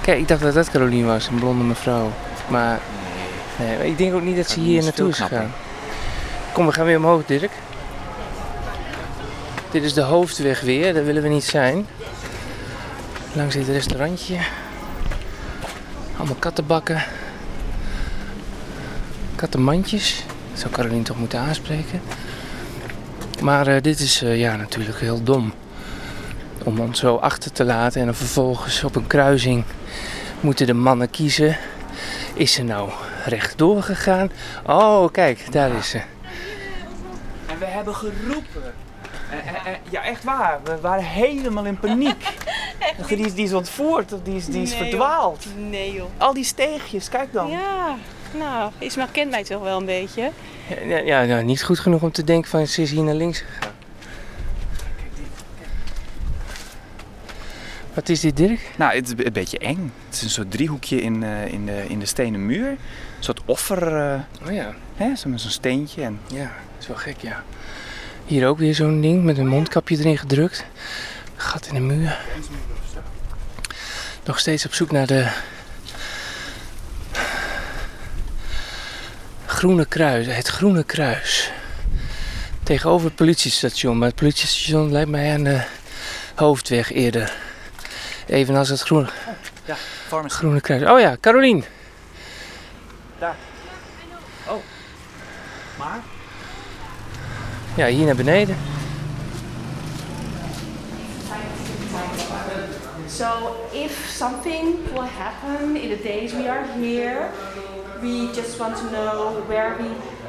Kijk, 0.00 0.18
ik 0.18 0.28
dacht 0.28 0.42
dat 0.42 0.54
dat 0.54 0.70
Caroline 0.70 1.06
was, 1.06 1.28
een 1.28 1.38
blonde 1.38 1.64
mevrouw. 1.64 2.12
Maar 2.48 2.80
Nee, 3.58 3.90
ik 3.90 3.98
denk 3.98 4.14
ook 4.14 4.22
niet 4.22 4.36
dat 4.36 4.50
ze 4.50 4.60
hier 4.60 4.82
naartoe 4.82 5.08
is 5.08 5.18
gegaan. 5.18 5.52
Kom, 6.52 6.66
we 6.66 6.72
gaan 6.72 6.84
weer 6.84 6.96
omhoog, 6.96 7.24
Dirk. 7.26 7.50
Dit 9.70 9.82
is 9.82 9.92
de 9.92 10.00
hoofdweg 10.00 10.60
weer, 10.60 10.94
daar 10.94 11.04
willen 11.04 11.22
we 11.22 11.28
niet 11.28 11.44
zijn. 11.44 11.86
Langs 13.32 13.54
dit 13.54 13.68
restaurantje. 13.68 14.38
Allemaal 16.16 16.36
kattenbakken. 16.38 17.04
Kattenmandjes. 19.34 20.24
Dat 20.50 20.60
zou 20.60 20.72
Caroline 20.72 21.02
toch 21.02 21.18
moeten 21.18 21.38
aanspreken. 21.38 22.00
Maar 23.42 23.66
eh, 23.66 23.82
dit 23.82 24.00
is 24.00 24.22
eh, 24.22 24.38
ja, 24.38 24.56
natuurlijk 24.56 25.00
heel 25.00 25.22
dom. 25.22 25.52
Om 26.64 26.80
ons 26.80 26.98
zo 26.98 27.16
achter 27.16 27.52
te 27.52 27.64
laten 27.64 28.00
en 28.00 28.06
dan 28.06 28.14
vervolgens 28.14 28.84
op 28.84 28.96
een 28.96 29.06
kruising 29.06 29.64
moeten 30.40 30.66
de 30.66 30.74
mannen 30.74 31.10
kiezen. 31.10 31.56
Is 32.34 32.52
ze 32.52 32.62
nou 32.62 32.90
rechtdoor 33.24 33.82
gegaan? 33.82 34.30
Oh, 34.66 35.12
kijk, 35.12 35.52
daar 35.52 35.70
is 35.70 35.88
ze. 35.88 36.11
We 37.62 37.68
hebben 37.68 37.94
geroepen. 37.94 38.74
ja, 39.90 40.02
echt 40.04 40.24
waar. 40.24 40.60
We 40.64 40.80
waren 40.80 41.04
helemaal 41.04 41.64
in 41.64 41.78
paniek. 41.78 42.24
Die 43.08 43.16
is, 43.18 43.34
die 43.34 43.44
is 43.44 43.52
ontvoerd, 43.52 44.12
of 44.12 44.20
die 44.22 44.36
is, 44.36 44.46
die 44.46 44.62
is 44.62 44.70
Nee, 44.70 44.78
verdwaald. 44.78 45.44
joh. 45.44 45.68
Nee 45.70 45.92
joh. 45.92 46.08
Al 46.16 46.34
die 46.34 46.44
steegjes, 46.44 47.08
kijk 47.08 47.32
dan. 47.32 47.50
Ja, 47.50 47.96
nou, 48.38 48.70
Ismael 48.78 49.06
kent 49.12 49.30
mij 49.30 49.44
toch 49.44 49.62
wel 49.62 49.78
een 49.78 49.84
beetje. 49.84 50.30
Ja, 51.04 51.20
ja, 51.20 51.40
niet 51.40 51.62
goed 51.62 51.78
genoeg 51.78 52.02
om 52.02 52.12
te 52.12 52.24
denken 52.24 52.50
van 52.50 52.66
ze 52.66 52.82
is 52.82 52.90
hier 52.90 53.02
naar 53.02 53.14
links 53.14 53.38
gegaan. 53.40 53.70
Wat 57.94 58.08
is 58.08 58.20
dit, 58.20 58.36
Dirk? 58.36 58.70
Nou, 58.76 58.94
het 58.94 59.04
is 59.18 59.24
een 59.26 59.32
beetje 59.32 59.58
eng. 59.58 59.92
Het 60.06 60.14
is 60.14 60.22
een 60.22 60.30
soort 60.30 60.50
driehoekje 60.50 61.00
in, 61.02 61.22
eh, 61.22 61.46
in, 61.46 61.66
de, 61.66 61.84
in 61.88 61.98
de 61.98 62.06
stenen 62.06 62.46
muur. 62.46 62.68
Een 62.68 62.78
soort 63.20 63.40
offer, 63.44 63.96
eh, 63.96 64.20
Oh 64.46 64.52
ja, 64.52 64.74
hè, 64.96 65.14
zo 65.16 65.28
met 65.28 65.40
zo'n 65.40 65.50
steentje. 65.50 66.02
En... 66.02 66.20
ja, 66.26 66.52
is 66.82 66.88
wel 66.88 66.96
gek, 66.96 67.16
ja. 67.20 67.44
Hier 68.26 68.46
ook 68.48 68.58
weer 68.58 68.74
zo'n 68.74 69.00
ding 69.00 69.24
met 69.24 69.38
een 69.38 69.46
mondkapje 69.46 69.98
erin 69.98 70.18
gedrukt. 70.18 70.64
Gat 71.36 71.66
in 71.66 71.74
de 71.74 71.80
muur. 71.80 72.18
Nog 74.24 74.38
steeds 74.38 74.66
op 74.66 74.74
zoek 74.74 74.90
naar 74.90 75.06
de 75.06 75.28
Groene 79.46 79.84
Kruis, 79.84 80.26
het 80.26 80.46
Groene 80.48 80.84
Kruis. 80.84 81.50
Tegenover 82.62 83.06
het 83.06 83.16
politiestation, 83.16 83.98
maar 83.98 84.08
het 84.08 84.16
politiestation 84.16 84.92
lijkt 84.92 85.10
mij 85.10 85.32
aan 85.34 85.44
de 85.44 85.62
hoofdweg 86.34 86.92
eerder. 86.92 87.32
Evenals 88.26 88.68
het 88.68 88.80
Groene, 88.80 89.08
Ja, 89.64 89.76
pharmacy. 90.08 90.34
groene 90.34 90.60
Kruis. 90.60 90.82
Oh 90.82 91.00
ja, 91.00 91.16
Carolien. 91.20 91.64
Maar? 95.78 96.00
Ja, 97.74 97.86
hier 97.86 98.06
naar 98.06 98.14
beneden. 98.14 98.56
So 103.08 103.56
if 103.72 104.08
something 104.08 104.78
will 104.92 105.08
happen 105.18 105.76
in 105.76 105.88
the 105.90 106.02
days 106.02 106.32
we 106.32 106.48
are 106.48 106.64
here, 106.80 107.30
we 108.00 108.30
just 108.34 108.58
want 108.58 108.76
to 108.76 108.84
know 108.90 109.42
where 109.46 109.76
we 109.78 109.88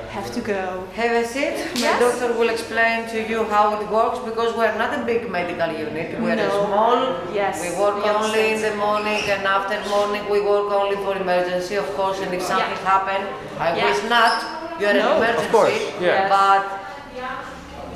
have 0.10 0.32
to 0.34 0.42
go. 0.42 0.84
Have 0.96 1.12
a 1.24 1.26
seat. 1.26 1.56
My 1.74 1.80
Yes. 1.80 2.00
doctor 2.00 2.34
will 2.38 2.50
explain 2.50 3.08
to 3.08 3.18
you 3.18 3.46
how 3.50 3.74
it 3.82 3.90
works 3.90 4.20
because 4.26 4.54
we're 4.58 4.78
not 4.78 4.94
a 4.94 5.02
big 5.06 5.30
medical 5.30 5.72
unit. 5.72 6.08
We're 6.20 6.36
No. 6.36 6.50
small. 6.66 6.98
Yes, 7.34 7.62
We 7.62 7.70
work 7.84 7.96
we 8.04 8.10
only 8.10 8.54
in 8.54 8.62
the 8.62 8.76
morning 8.76 9.22
and 9.34 9.46
after 9.48 9.76
morning 9.90 10.24
we 10.30 10.40
work 10.42 10.72
only 10.72 10.98
for 11.06 11.16
emergency, 11.16 11.76
of 11.78 11.88
course. 11.98 12.20
And 12.24 12.34
if 12.34 12.42
something 12.44 12.78
Yeah. 12.84 12.92
happen, 12.94 13.22
I 13.60 13.68
Yeah. 13.78 13.86
wish 13.88 14.02
not. 14.10 14.34
You're 14.80 14.94
No, 14.94 15.22
an 15.22 15.36
of 15.38 15.52
course, 15.52 15.80
yeah. 16.02 16.28
But 16.30 16.62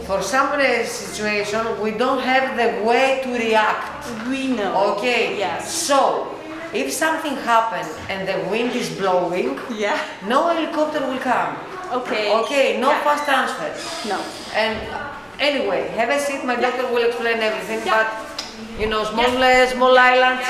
for 0.07 0.21
some 0.21 0.49
situation, 0.85 1.61
we 1.81 1.91
don't 1.91 2.21
have 2.21 2.55
the 2.55 2.69
way 2.83 3.19
to 3.23 3.29
react. 3.33 4.07
We 4.29 4.47
know. 4.47 4.95
Okay. 4.95 5.37
Yes. 5.37 5.69
So, 5.69 6.33
if 6.73 6.91
something 6.93 7.35
happen 7.43 7.85
and 8.09 8.27
the 8.27 8.37
wind 8.49 8.71
is 8.71 8.89
blowing, 8.89 9.59
Yeah. 9.69 9.97
no 10.25 10.47
helicopter 10.47 11.01
will 11.05 11.19
come. 11.19 11.57
Okay. 11.91 12.31
Okay, 12.39 12.77
no 12.79 12.89
Yeah. 12.89 13.03
fast 13.03 13.23
transfer. 13.25 13.69
No. 14.07 14.17
And 14.55 14.75
anyway, 15.39 15.89
have 15.99 16.09
a 16.09 16.19
seat. 16.19 16.43
My 16.43 16.55
doctor 16.55 16.87
will 16.87 17.03
explain 17.09 17.39
everything. 17.39 17.81
Yeah. 17.85 17.95
But 17.97 18.07
you 18.79 18.87
know, 18.87 19.03
small 19.03 19.43
uh, 19.43 19.67
small 19.67 19.97
islands 19.97 20.47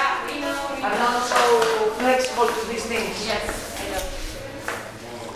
are 0.85 0.97
not 1.05 1.17
so 1.33 1.41
flexible 1.99 2.47
to 2.47 2.61
these 2.69 2.85
things. 2.93 3.15
Yes. 3.25 3.45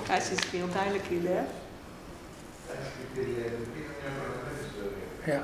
Ja, 0.10 0.20
ze 0.20 0.32
is 0.34 0.51
heel 0.51 0.68
duidelijk 0.74 1.06
in, 1.10 1.25
hè? 1.28 1.42
Ja. 5.24 5.42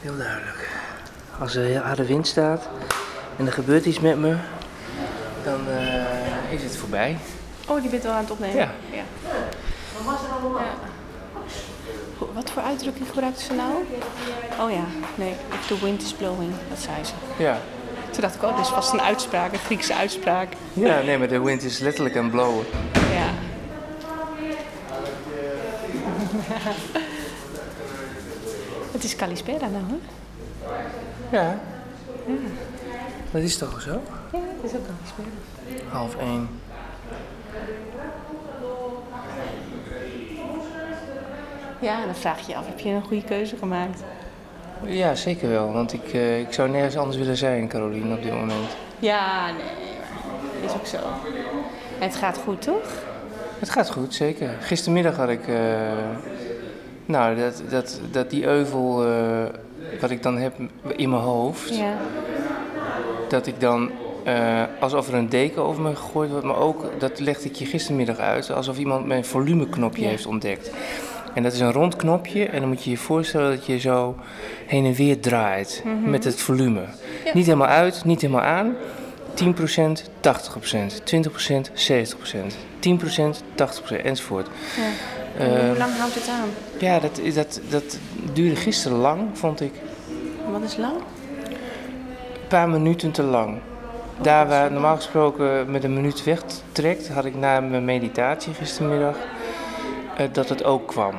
Heel 0.00 0.16
duidelijk. 0.16 0.68
Als 1.40 1.54
er 1.54 1.62
heel 1.64 1.80
harde 1.80 2.06
wind 2.06 2.26
staat 2.26 2.68
en 3.36 3.46
er 3.46 3.52
gebeurt 3.52 3.84
iets 3.84 4.00
met 4.00 4.18
me, 4.18 4.36
dan 5.44 5.68
eh, 5.68 6.52
is 6.52 6.62
het 6.62 6.76
voorbij. 6.76 7.16
Oh, 7.68 7.80
die 7.80 7.90
bent 7.90 8.02
wel 8.02 8.12
aan 8.12 8.18
het 8.22 8.30
opnemen? 8.30 8.56
Ja. 8.56 8.70
ja. 8.90 9.02
Ho- 12.18 12.30
Wat 12.34 12.50
voor 12.50 12.62
uitdrukking 12.62 13.08
gebruikte 13.08 13.42
ze 13.42 13.52
nou? 13.52 13.72
Oh 14.60 14.70
ja, 14.70 14.84
nee, 15.14 15.34
if 15.52 15.66
the 15.66 15.78
wind 15.84 16.02
is 16.02 16.12
blowing, 16.12 16.52
dat 16.68 16.78
zei 16.78 17.04
ze. 17.04 17.12
Ja. 17.42 17.58
Toen 18.10 18.20
dacht 18.20 18.34
ik, 18.34 18.42
oh, 18.42 18.56
dit 18.56 18.64
is 18.66 18.72
vast 18.72 18.92
een 18.92 19.00
uitspraak, 19.02 19.52
een 19.52 19.58
Griekse 19.58 19.94
uitspraak. 19.94 20.48
Ja, 20.72 21.00
nee, 21.00 21.18
maar 21.18 21.28
de 21.28 21.40
wind 21.40 21.62
is 21.62 21.78
letterlijk 21.78 22.16
aan 22.16 22.22
het 22.22 22.32
blowen. 22.32 22.66
Ja. 23.12 23.30
Het 28.96 29.04
is 29.04 29.16
Kalispera 29.16 29.66
nou, 29.68 29.84
hè? 29.86 29.96
Ja. 31.36 31.58
Dat 33.30 33.42
is 33.42 33.56
toch 33.56 33.80
zo? 33.80 33.90
Ja, 34.32 34.38
het 34.60 34.70
is 34.70 34.76
ook 34.76 34.84
Kalispera. 34.86 35.88
Half 35.88 36.16
één. 36.16 36.48
Ja, 41.80 42.00
en 42.00 42.04
dan 42.04 42.14
vraag 42.14 42.40
je 42.40 42.52
je 42.52 42.56
af, 42.58 42.66
heb 42.66 42.78
je 42.78 42.88
een 42.88 43.02
goede 43.04 43.24
keuze 43.24 43.56
gemaakt? 43.56 44.02
Ja, 44.82 45.14
zeker 45.14 45.48
wel. 45.48 45.72
Want 45.72 45.92
ik, 45.92 46.12
eh, 46.12 46.40
ik 46.40 46.52
zou 46.52 46.68
nergens 46.68 46.96
anders 46.96 47.16
willen 47.16 47.36
zijn, 47.36 47.68
Caroline, 47.68 48.14
op 48.14 48.22
dit 48.22 48.32
moment. 48.32 48.76
Ja, 48.98 49.46
nee, 49.46 49.62
maar 50.60 50.64
is 50.64 50.74
ook 50.74 50.86
zo. 50.86 50.96
En 51.98 52.06
het 52.08 52.16
gaat 52.16 52.38
goed, 52.38 52.62
toch? 52.62 52.92
Het 53.58 53.70
gaat 53.70 53.90
goed, 53.90 54.14
zeker. 54.14 54.50
Gistermiddag 54.60 55.16
had 55.16 55.28
ik... 55.28 55.48
eh, 55.48 55.54
nou, 57.06 57.36
dat, 57.36 57.62
dat, 57.68 58.00
dat 58.10 58.30
die 58.30 58.44
euvel 58.44 59.06
eh, 59.06 59.44
wat 60.00 60.10
ik 60.10 60.22
dan 60.22 60.36
heb 60.38 60.54
in 60.96 61.10
mijn 61.10 61.22
hoofd... 61.22 61.76
Ja. 61.76 61.94
dat 63.28 63.46
ik 63.46 63.60
dan 63.60 63.90
eh, 64.24 64.62
alsof 64.80 65.08
er 65.08 65.14
een 65.14 65.28
deken 65.28 65.62
over 65.62 65.82
me 65.82 65.96
gegooid 65.96 66.30
wordt, 66.30 66.44
maar 66.46 66.58
ook, 66.58 66.90
dat 66.98 67.20
legde 67.20 67.48
ik 67.48 67.54
je 67.54 67.64
gistermiddag 67.66 68.18
uit, 68.18 68.50
alsof 68.52 68.78
iemand 68.78 69.06
mijn 69.06 69.24
volumeknopje 69.24 70.02
Ja. 70.02 70.08
heeft 70.08 70.26
ontdekt. 70.26 70.70
En 71.34 71.42
dat 71.42 71.52
is 71.52 71.60
een 71.60 71.72
rond 71.72 71.96
knopje 71.96 72.44
en 72.44 72.60
dan 72.60 72.68
moet 72.68 72.84
je 72.84 72.90
je 72.90 72.96
voorstellen 72.96 73.50
dat 73.50 73.66
je 73.66 73.78
zo 73.78 74.16
heen 74.66 74.84
en 74.84 74.92
weer 74.92 75.20
draait 75.20 75.82
met 76.04 76.24
het 76.24 76.40
volume. 76.40 76.80
Ja. 77.24 77.30
Niet 77.34 77.44
helemaal 77.46 77.68
uit, 77.68 78.04
niet 78.04 78.20
helemaal 78.20 78.42
aan. 78.42 78.74
10%, 79.34 80.02
80%, 80.20 81.02
20%, 81.04 81.70
70%, 81.74 82.54
10%, 82.80 83.42
80% 83.54 84.02
enzovoort. 84.02 84.48
ja. 84.76 85.24
Hoe 85.38 85.74
lang 85.78 85.96
houdt 85.96 86.14
het 86.14 86.28
aan? 86.28 86.48
ja, 86.78 86.98
dat, 87.00 87.20
dat, 87.34 87.60
dat 87.68 87.98
duurde 88.32 88.56
gisteren 88.56 88.98
lang, 88.98 89.20
vond 89.32 89.60
ik. 89.60 89.72
Wat 90.50 90.62
is 90.62 90.76
lang? 90.76 90.96
Een 90.96 92.48
paar 92.48 92.68
minuten 92.68 93.10
te 93.10 93.22
lang. 93.22 93.58
Daar 94.20 94.48
waar 94.48 94.72
normaal 94.72 94.96
gesproken 94.96 95.70
met 95.70 95.84
een 95.84 95.94
minuut 95.94 96.24
wegtrekt, 96.24 97.08
had 97.08 97.24
ik 97.24 97.34
na 97.34 97.60
mijn 97.60 97.84
meditatie 97.84 98.54
gistermiddag 98.54 99.16
eh, 100.16 100.26
dat 100.32 100.48
het 100.48 100.64
ook 100.64 100.86
kwam. 100.88 101.14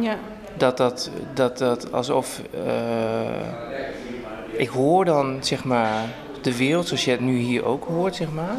Ja. 0.00 0.16
Dat 0.56 0.76
dat, 0.76 1.10
dat, 1.34 1.58
dat 1.58 1.92
alsof. 1.92 2.40
eh, 2.66 4.60
ik 4.60 4.68
hoor 4.68 5.04
dan 5.04 5.36
zeg 5.40 5.64
maar 5.64 6.04
de 6.42 6.56
wereld 6.56 6.86
zoals 6.86 7.04
je 7.04 7.10
het 7.10 7.20
nu 7.20 7.36
hier 7.36 7.64
ook 7.64 7.84
hoort, 7.84 8.14
zeg 8.16 8.32
maar. 8.32 8.54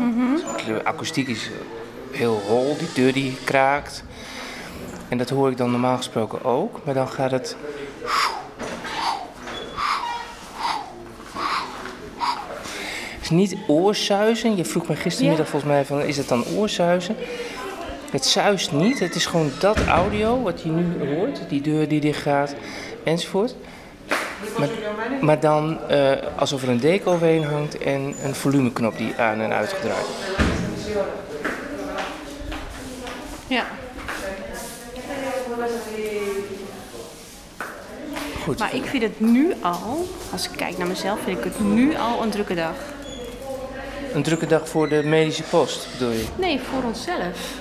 De 0.66 0.84
akoestiek 0.84 1.28
is 1.28 1.50
heel 2.12 2.42
hol, 2.48 2.76
die 2.78 2.90
deur 2.94 3.14
die 3.14 3.38
kraakt. 3.44 4.04
En 5.10 5.18
dat 5.18 5.30
hoor 5.30 5.52
ik 5.52 5.58
dan 5.58 5.72
normaal 5.72 5.98
gesproken 5.98 6.44
ook, 6.44 6.80
maar 6.84 6.94
dan 6.94 7.08
gaat 7.08 7.32
het. 7.32 7.56
Het 13.12 13.22
is 13.22 13.30
niet 13.30 13.58
oorzuizen. 13.68 14.56
Je 14.56 14.66
vroeg 14.66 14.88
me 14.88 14.96
gistermiddag 14.96 15.48
volgens 15.48 15.72
mij 15.72 15.86
van, 15.86 16.02
is 16.02 16.18
het 16.18 16.28
dan 16.28 16.46
oorzuizen? 16.46 17.16
Het 18.12 18.26
zuist 18.26 18.72
niet. 18.72 19.00
Het 19.00 19.16
is 19.16 19.26
gewoon 19.26 19.52
dat 19.60 19.86
audio 19.86 20.42
wat 20.42 20.62
je 20.62 20.70
nu 20.70 21.16
hoort. 21.16 21.40
Die 21.50 21.62
deur 21.62 21.88
die 21.88 22.00
dicht 22.00 22.22
gaat 22.22 22.56
enzovoort. 23.04 23.56
Maar, 24.58 24.70
maar 25.22 25.40
dan 25.40 25.80
eh, 25.90 26.12
alsof 26.36 26.64
er 26.64 26.70
een 26.70 26.80
deken 26.80 27.12
overheen 27.12 27.44
hangt 27.44 27.78
en 27.78 28.16
een 28.24 28.36
volumeknop 28.36 28.98
die 28.98 29.16
aan 29.16 29.42
en 29.42 29.54
uitgedraaid. 29.54 30.06
Ja. 33.48 33.66
Goed. 38.48 38.60
Maar 38.60 38.76
ik 38.76 38.86
vind 38.86 39.04
het 39.04 39.20
nu 39.20 39.54
al, 39.62 40.06
als 40.32 40.50
ik 40.50 40.58
kijk 40.58 40.78
naar 40.78 40.88
mezelf, 40.88 41.20
vind 41.20 41.38
ik 41.38 41.44
het 41.44 41.60
nu 41.60 41.96
al 41.96 42.24
een 42.24 42.30
drukke 42.30 42.56
dag. 42.56 42.76
Een 44.14 44.24
drukke 44.24 44.48
dag 44.48 44.70
voor 44.70 44.90
de 44.90 45.04
medische 45.04 45.44
post, 45.44 45.88
bedoel 45.92 46.12
je? 46.12 46.26
Nee, 46.36 46.60
voor 46.60 46.84
onszelf. 46.84 47.60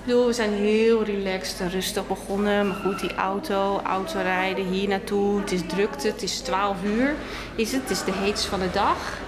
Ik 0.00 0.04
bedoel, 0.04 0.26
we 0.26 0.32
zijn 0.32 0.52
heel 0.52 1.04
relaxed 1.04 1.60
en 1.60 1.70
rustig 1.70 2.06
begonnen. 2.06 2.68
Maar 2.68 2.76
goed, 2.76 3.00
die 3.00 3.14
auto, 3.14 3.80
autorijden 3.84 4.64
hier 4.64 4.88
naartoe. 4.88 5.40
Het 5.40 5.52
is 5.52 5.60
drukte, 5.66 6.06
het 6.06 6.22
is 6.22 6.38
12 6.38 6.76
uur. 6.84 7.14
Is 7.54 7.72
het? 7.72 7.82
Het 7.82 7.90
is 7.90 8.04
de 8.04 8.12
heetste 8.12 8.48
van 8.48 8.60
de 8.60 8.70
dag. 8.72 9.18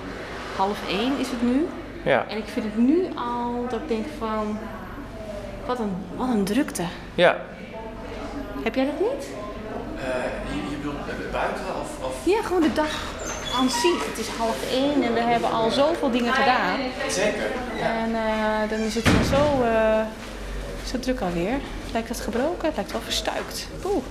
Half 0.57 0.79
één 0.89 1.19
is 1.19 1.31
het 1.31 1.43
nu. 1.43 1.67
Ja. 2.05 2.27
En 2.29 2.37
ik 2.37 2.47
vind 2.47 2.65
het 2.67 2.77
nu 2.77 3.05
al 3.15 3.67
dat 3.69 3.81
ik 3.81 3.89
denk 3.89 4.07
van... 4.19 4.59
Wat 5.67 5.79
een, 5.79 5.93
wat 6.17 6.29
een 6.29 6.45
drukte. 6.45 6.85
Ja. 7.15 7.37
Heb 8.63 8.75
jij 8.75 8.85
dat 8.85 9.01
niet? 9.01 9.27
Je, 10.53 10.71
je 10.71 10.77
bedoelt 10.77 11.33
buiten 11.33 11.65
of, 11.81 12.07
of... 12.07 12.15
Ja, 12.25 12.43
gewoon 12.43 12.63
de 12.63 12.73
dag 12.73 12.93
aan 13.59 13.71
zich. 13.71 14.07
Het 14.07 14.19
is 14.19 14.29
half 14.29 14.71
één 14.71 15.03
en 15.03 15.15
we 15.15 15.21
hebben 15.21 15.51
al 15.51 15.71
zoveel 15.71 16.11
dingen 16.11 16.33
gedaan. 16.33 16.79
Zeker. 17.09 17.51
En 17.81 18.15
eh, 18.15 18.71
dan 18.71 18.79
is 18.79 18.95
het 18.95 19.05
zo, 19.31 19.63
eh, 19.63 20.01
zo 20.87 20.99
druk 20.99 21.21
alweer. 21.21 21.59
Lijkt 21.93 22.09
dat 22.09 22.21
gebroken? 22.21 22.67
Het 22.67 22.77
lijkt 22.77 22.93
wel 22.93 23.01
verstuikt. 23.01 23.69
Oeh. 23.85 24.05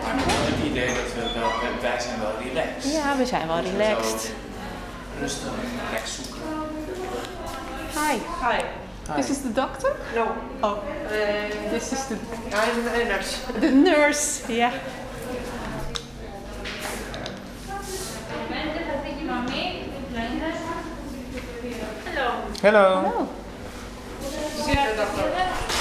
Maar 0.00 0.14
het 0.24 0.70
idee 0.70 0.86
dat 0.86 1.12
we 1.14 1.40
wel, 1.40 1.50
wij 1.80 2.00
zijn 2.00 2.20
wel 2.20 2.32
relaxed. 2.52 2.92
Ja, 2.92 3.16
we 3.16 3.26
zijn 3.26 3.46
wel 3.46 3.60
relaxed. 3.60 4.32
Rustig 5.20 5.46
en 5.46 5.86
relax 5.88 6.14
zoeken. 6.14 6.42
Hi. 7.92 8.18
Hi. 8.46 8.83
This 9.16 9.30
is 9.30 9.42
the 9.42 9.50
doctor? 9.50 9.96
No. 10.14 10.34
Oh, 10.62 10.82
Uh, 11.04 11.70
this 11.70 11.92
is 11.92 12.06
the, 12.08 12.16
I'm 12.56 12.86
a 12.88 13.04
nurse. 13.04 13.38
the 13.60 13.70
nurse. 13.70 14.42
Ja. 14.48 14.70
Hello. 22.62 23.12
Oh. 23.14 23.28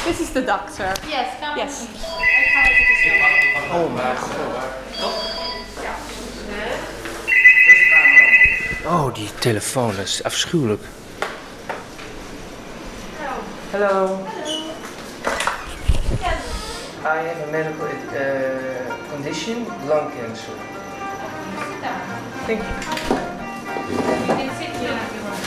This 0.05 0.19
is 0.19 0.31
the 0.33 0.41
doctor. 0.41 0.93
Yes, 1.07 1.39
come. 1.39 1.57
Yes. 1.57 1.87
Oh 3.71 3.93
mijn 3.93 4.17
god. 4.17 4.31
Oh, 8.85 9.13
die 9.13 9.29
telefoon, 9.39 9.97
is 9.99 10.23
afschuwelijk. 10.23 10.81
Hello. 13.73 14.05
Hello. 14.05 14.53
I 17.09 17.17
have 17.25 17.39
a 17.41 17.51
medical 17.51 17.87
uh, 17.89 18.93
condition, 19.09 19.65
lung 19.89 20.11
cancer. 20.11 20.53
Thank 22.45 22.61
you. 22.61 22.69
You 24.21 24.35
can 24.37 24.49
sit 24.61 24.77
here 24.77 24.93
if 24.93 25.09
you 25.15 25.21
want. 25.25 25.41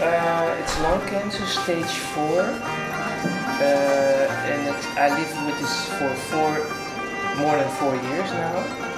Uh, 0.00 0.56
it's 0.58 0.80
lung 0.80 1.04
cancer, 1.06 1.44
stage 1.44 1.92
four. 2.16 2.40
Uh, 2.40 3.68
and 4.48 4.72
I 4.96 5.12
live 5.12 5.32
with 5.44 5.60
this 5.60 5.76
for 6.00 6.08
four, 6.32 6.56
more 7.36 7.54
than 7.54 7.68
four 7.76 7.94
years 7.96 8.30
now. 8.32 8.93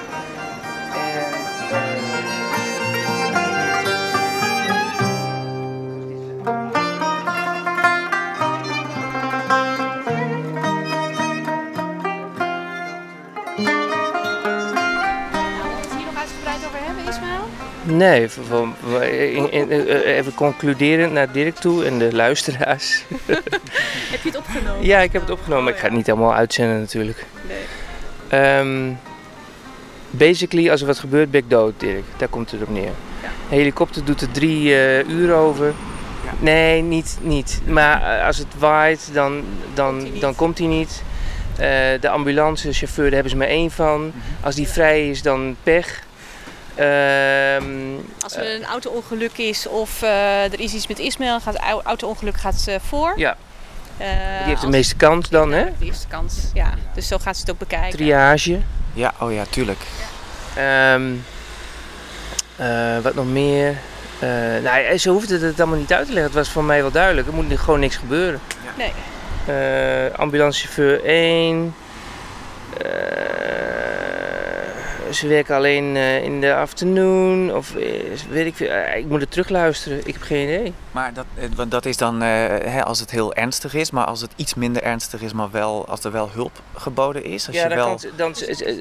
Nee, 17.97 18.27
eh, 19.51 20.17
even 20.17 20.33
concluderend 20.33 21.13
naar 21.13 21.31
Dirk 21.31 21.55
toe 21.55 21.85
en 21.85 21.99
de 21.99 22.15
luisteraars. 22.15 23.03
Heb 24.11 24.21
je 24.23 24.29
het 24.29 24.37
opgenomen? 24.37 24.85
Ja, 24.85 24.99
ik 24.99 25.11
heb 25.11 25.21
het 25.21 25.31
opgenomen, 25.31 25.63
maar 25.63 25.73
ik 25.73 25.79
ga 25.79 25.85
het 25.85 25.95
niet 25.95 26.05
helemaal 26.05 26.33
uitzenden 26.33 26.79
natuurlijk. 26.79 27.25
Nee. 27.47 27.57
Ehm, 28.41 28.91
basically, 30.09 30.69
als 30.69 30.81
er 30.81 30.87
wat 30.87 30.99
gebeurt, 30.99 31.31
ben 31.31 31.41
ik 31.41 31.49
dood, 31.49 31.73
Dirk. 31.77 32.03
Daar 32.17 32.27
komt 32.27 32.51
het 32.51 32.61
op 32.61 32.69
neer. 32.69 32.83
Ja. 33.21 33.27
Een 33.49 33.57
helikopter 33.57 34.05
doet 34.05 34.21
er 34.21 34.31
drie 34.31 34.75
eh, 34.75 35.09
uur 35.09 35.33
over. 35.33 35.73
Nee, 36.39 36.81
niet, 36.81 37.17
niet. 37.21 37.61
Maar 37.65 38.17
eh, 38.17 38.25
als 38.25 38.37
het 38.37 38.47
waait, 38.57 39.09
dan, 39.13 39.43
dan, 39.73 39.91
Komt 39.93 40.01
hij 40.01 40.11
niet. 40.11 40.21
dan 40.21 40.35
komt 40.35 40.57
hij 40.57 40.67
niet. 40.67 41.03
Eh, 41.57 42.01
de 42.01 42.09
ambulancechauffeur, 42.09 43.03
daar 43.03 43.13
hebben 43.13 43.31
ze 43.31 43.37
maar 43.37 43.47
één 43.47 43.71
van. 43.71 44.11
Als 44.41 44.55
die 44.55 44.67
vrij 44.67 45.09
is, 45.09 45.21
dan 45.21 45.55
pech. 45.63 46.05
Ehm, 46.77 47.65
Als 48.23 48.35
er 48.35 48.55
een 48.55 48.65
auto-ongeluk 48.65 49.37
is 49.37 49.67
of 49.67 50.01
eh, 50.01 50.43
er 50.43 50.59
is 50.59 50.73
iets 50.73 50.87
met 50.87 50.99
Ismaël, 50.99 51.39
gaat 51.39 51.53
het 51.53 51.81
auto-ongeluk 51.83 52.37
gaat 52.37 52.55
ze 52.55 52.79
voor. 52.87 53.13
Ja. 53.15 53.37
Eh, 53.97 54.07
die 54.37 54.47
heeft 54.47 54.61
de 54.61 54.67
meeste 54.67 54.95
kans 54.95 55.29
dan, 55.29 55.51
hè? 55.51 55.65
De 55.79 55.85
eerste 55.85 56.07
kans, 56.07 56.35
ja. 56.53 56.73
Dus 56.93 57.07
zo 57.07 57.17
gaat 57.17 57.35
ze 57.35 57.41
het 57.41 57.51
ook 57.51 57.57
bekijken. 57.57 57.97
Triage. 57.97 58.59
Ja, 58.93 59.13
oh 59.19 59.33
ja, 59.33 59.43
tuurlijk. 59.49 59.79
Ehm, 60.55 61.11
eh, 62.55 62.97
wat 63.03 63.15
nog 63.15 63.25
meer? 63.25 63.75
Eh, 64.19 64.29
nou, 64.63 64.97
ze 64.97 65.09
hoefde 65.09 65.39
het 65.39 65.59
allemaal 65.59 65.79
niet 65.79 65.93
uit 65.93 66.05
te 66.05 66.13
leggen. 66.13 66.31
Het 66.31 66.39
was 66.39 66.49
voor 66.49 66.63
mij 66.63 66.81
wel 66.81 66.91
duidelijk. 66.91 67.27
Er 67.27 67.33
moet 67.33 67.49
nu 67.49 67.57
gewoon 67.57 67.79
niks 67.79 67.95
gebeuren. 67.95 68.39
Nee. 68.77 68.91
Eh, 69.45 70.19
ambulancechauffeur 70.19 71.01
1. 71.05 71.75
Eh, 75.07 75.13
ze 75.13 75.27
werken 75.27 75.55
alleen 75.55 75.95
eh, 75.95 76.23
in 76.23 76.41
de 76.41 76.55
afternoon. 76.55 77.55
Of 77.55 77.75
eh, 77.75 78.01
weet 78.29 78.45
ik 78.45 78.55
veel. 78.55 78.69
Ik 78.97 79.05
moet 79.07 79.21
het 79.21 79.31
terugluisteren. 79.31 79.99
Ik 80.07 80.13
heb 80.13 80.21
geen 80.21 80.43
idee. 80.43 80.73
Maar 80.91 81.13
dat, 81.13 81.25
want 81.55 81.71
dat 81.71 81.85
is 81.85 81.97
dan 81.97 82.21
hè, 82.21 82.83
als 82.83 82.99
het 82.99 83.11
heel 83.11 83.33
ernstig 83.33 83.73
is, 83.73 83.91
maar 83.91 84.05
als 84.05 84.21
het 84.21 84.31
iets 84.35 84.53
minder 84.53 84.83
ernstig 84.83 85.21
is, 85.21 85.33
maar 85.33 85.51
wel 85.51 85.87
als 85.87 86.03
er 86.03 86.11
wel 86.11 86.29
hulp 86.33 86.61
geboden 86.75 87.23
is. 87.23 87.47
Als 87.47 87.55
ja, 87.55 87.63
je 87.63 87.69
dan 87.69 87.77
wel... 87.77 87.87
kan 87.87 87.99
ze, 87.99 88.11
dan, 88.15 88.35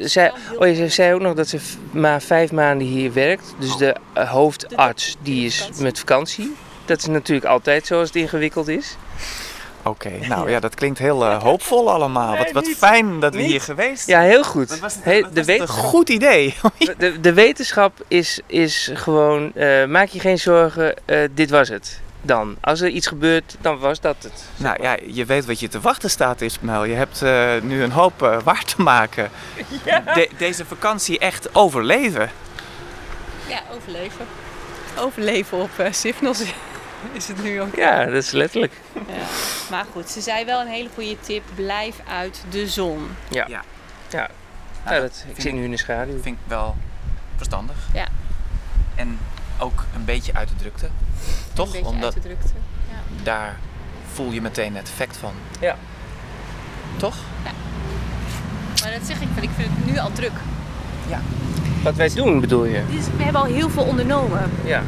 zij, 0.08 0.32
oh, 0.58 0.74
ze 0.74 0.88
zei 0.88 1.14
ook 1.14 1.20
nog 1.20 1.34
dat 1.34 1.48
ze 1.48 1.58
maar 1.90 2.22
vijf 2.22 2.52
maanden 2.52 2.86
hier 2.86 3.12
werkt. 3.12 3.54
Dus 3.58 3.76
de 3.76 3.96
hoofdarts 4.14 5.16
die 5.22 5.46
is 5.46 5.68
met 5.80 5.98
vakantie. 5.98 6.56
Dat 6.84 6.98
is 6.98 7.06
natuurlijk 7.06 7.46
altijd 7.46 7.86
zo 7.86 7.98
als 7.98 8.08
het 8.08 8.16
ingewikkeld 8.16 8.68
is. 8.68 8.96
Oké, 9.86 10.10
nou 10.28 10.50
ja, 10.50 10.60
dat 10.60 10.74
klinkt 10.74 10.98
heel 10.98 11.24
eh, 11.24 11.42
hoopvol 11.42 11.90
allemaal. 11.90 12.32
Nee, 12.34 12.42
wat 12.42 12.52
wat 12.52 12.66
niet. 12.66 12.76
fijn 12.76 13.20
dat 13.20 13.34
we 13.34 13.40
Niet. 13.40 13.50
hier 13.50 13.60
geweest 13.60 14.06
Ja, 14.06 14.20
heel 14.20 14.44
goed. 14.44 14.68
Wat 14.68 14.78
was 14.78 14.94
het, 14.94 15.04
He- 15.04 15.20
wat 15.20 15.34
de, 15.34 15.44
was 15.44 15.46
het 15.46 15.60
een 15.60 15.68
goed 15.68 16.08
idee. 16.08 16.54
de, 16.98 17.20
de 17.20 17.32
wetenschap 17.32 18.04
is, 18.08 18.40
is 18.46 18.90
gewoon, 18.94 19.54
eh, 19.54 19.84
maak 19.86 20.08
je 20.08 20.20
geen 20.20 20.38
zorgen, 20.38 20.94
eh, 21.04 21.18
dit 21.34 21.50
was 21.50 21.68
het. 21.68 22.00
Dan, 22.22 22.56
als 22.60 22.80
er 22.80 22.88
iets 22.88 23.06
gebeurt, 23.06 23.56
dan 23.60 23.78
was 23.78 24.00
dat 24.00 24.16
het. 24.22 24.44
nou 24.56 24.82
ja, 24.82 24.96
je 25.06 25.24
weet 25.24 25.46
wat 25.46 25.60
je 25.60 25.68
te 25.68 25.80
wachten 25.80 26.10
staat, 26.10 26.40
Ismaël. 26.40 26.84
Je 26.84 26.94
hebt 26.94 27.22
eh, 27.22 27.50
nu 27.62 27.82
een 27.82 27.90
hoop 27.92 28.22
eh, 28.22 28.36
waar 28.44 28.64
te 28.64 28.82
maken. 28.82 29.30
De- 30.14 30.28
deze 30.38 30.64
vakantie 30.64 31.18
echt 31.18 31.54
overleven. 31.54 32.30
Ja, 33.48 33.60
overleven. 33.76 34.26
Overleven 34.98 35.58
op 35.58 35.70
uh, 35.80 35.86
Sifnos 35.90 36.42
is 37.12 37.28
het 37.28 37.42
nu 37.42 37.60
ook. 37.60 37.76
Ja, 37.76 38.04
dat 38.04 38.14
is 38.14 38.30
letterlijk. 38.30 38.72
Ja. 38.94 39.00
Maar 39.70 39.84
goed, 39.92 40.10
ze 40.10 40.20
zei 40.20 40.44
wel 40.44 40.60
een 40.60 40.66
hele 40.66 40.88
goede 40.94 41.16
tip. 41.20 41.42
Blijf 41.54 41.96
uit 42.08 42.44
de 42.50 42.68
zon. 42.68 43.08
Ja. 43.28 43.44
Ja. 43.48 43.62
ja. 44.10 44.28
Nou, 44.84 44.96
Ja, 44.96 45.00
dat 45.02 45.10
dat, 45.10 45.24
ik 45.28 45.34
zit 45.36 45.44
ik- 45.44 45.52
nu 45.52 45.64
in 45.64 45.70
de 45.70 45.76
schaduw. 45.76 46.12
vind 46.22 46.36
ik 46.36 46.42
wel 46.48 46.76
verstandig. 47.36 47.76
Ja. 47.94 48.06
En 48.94 49.18
ook 49.58 49.84
een 49.94 50.04
beetje 50.04 50.34
uit 50.34 50.48
de 50.48 50.54
drukte. 50.56 50.88
Toch? 51.52 51.66
Een 51.66 51.72
beetje 51.72 51.88
Omdat 51.88 52.14
uit 52.14 52.22
de 52.22 52.28
drukte. 52.28 52.48
Ja. 52.90 53.22
daar 53.22 53.56
voel 54.12 54.30
je 54.30 54.40
meteen 54.40 54.76
het 54.76 54.88
effect 54.88 55.16
van. 55.16 55.32
Ja. 55.60 55.76
Toch? 56.96 57.16
Maar 58.82 58.92
dat 58.92 59.06
zeg 59.06 59.20
ik, 59.20 59.28
want 59.34 59.42
ik 59.42 59.50
vind 59.56 59.68
het 59.76 59.86
nu 59.92 59.98
al 59.98 60.12
druk. 60.12 60.32
Wat 61.82 61.94
wij 61.94 62.08
doen, 62.14 62.40
bedoel 62.40 62.64
je? 62.64 62.82
Dus 62.90 63.04
we 63.16 63.22
hebben 63.22 63.40
al 63.42 63.46
heel 63.46 63.70
veel 63.70 63.82
ondernomen. 63.82 64.50
Ja. 64.64 64.82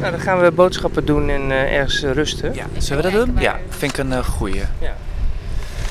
Nou, 0.00 0.12
dan 0.12 0.20
gaan 0.20 0.40
we 0.40 0.52
boodschappen 0.52 1.04
doen 1.04 1.30
en 1.30 1.50
eh, 1.50 1.76
ergens 1.76 2.02
eh, 2.02 2.12
rusten. 2.12 2.54
Ja. 2.54 2.66
Zullen 2.78 3.04
we 3.04 3.10
dat 3.10 3.26
doen? 3.26 3.36
Ja, 3.40 3.58
vind 3.68 3.92
ik 3.92 3.98
een 3.98 4.12
eh, 4.12 4.24
goeie. 4.24 4.62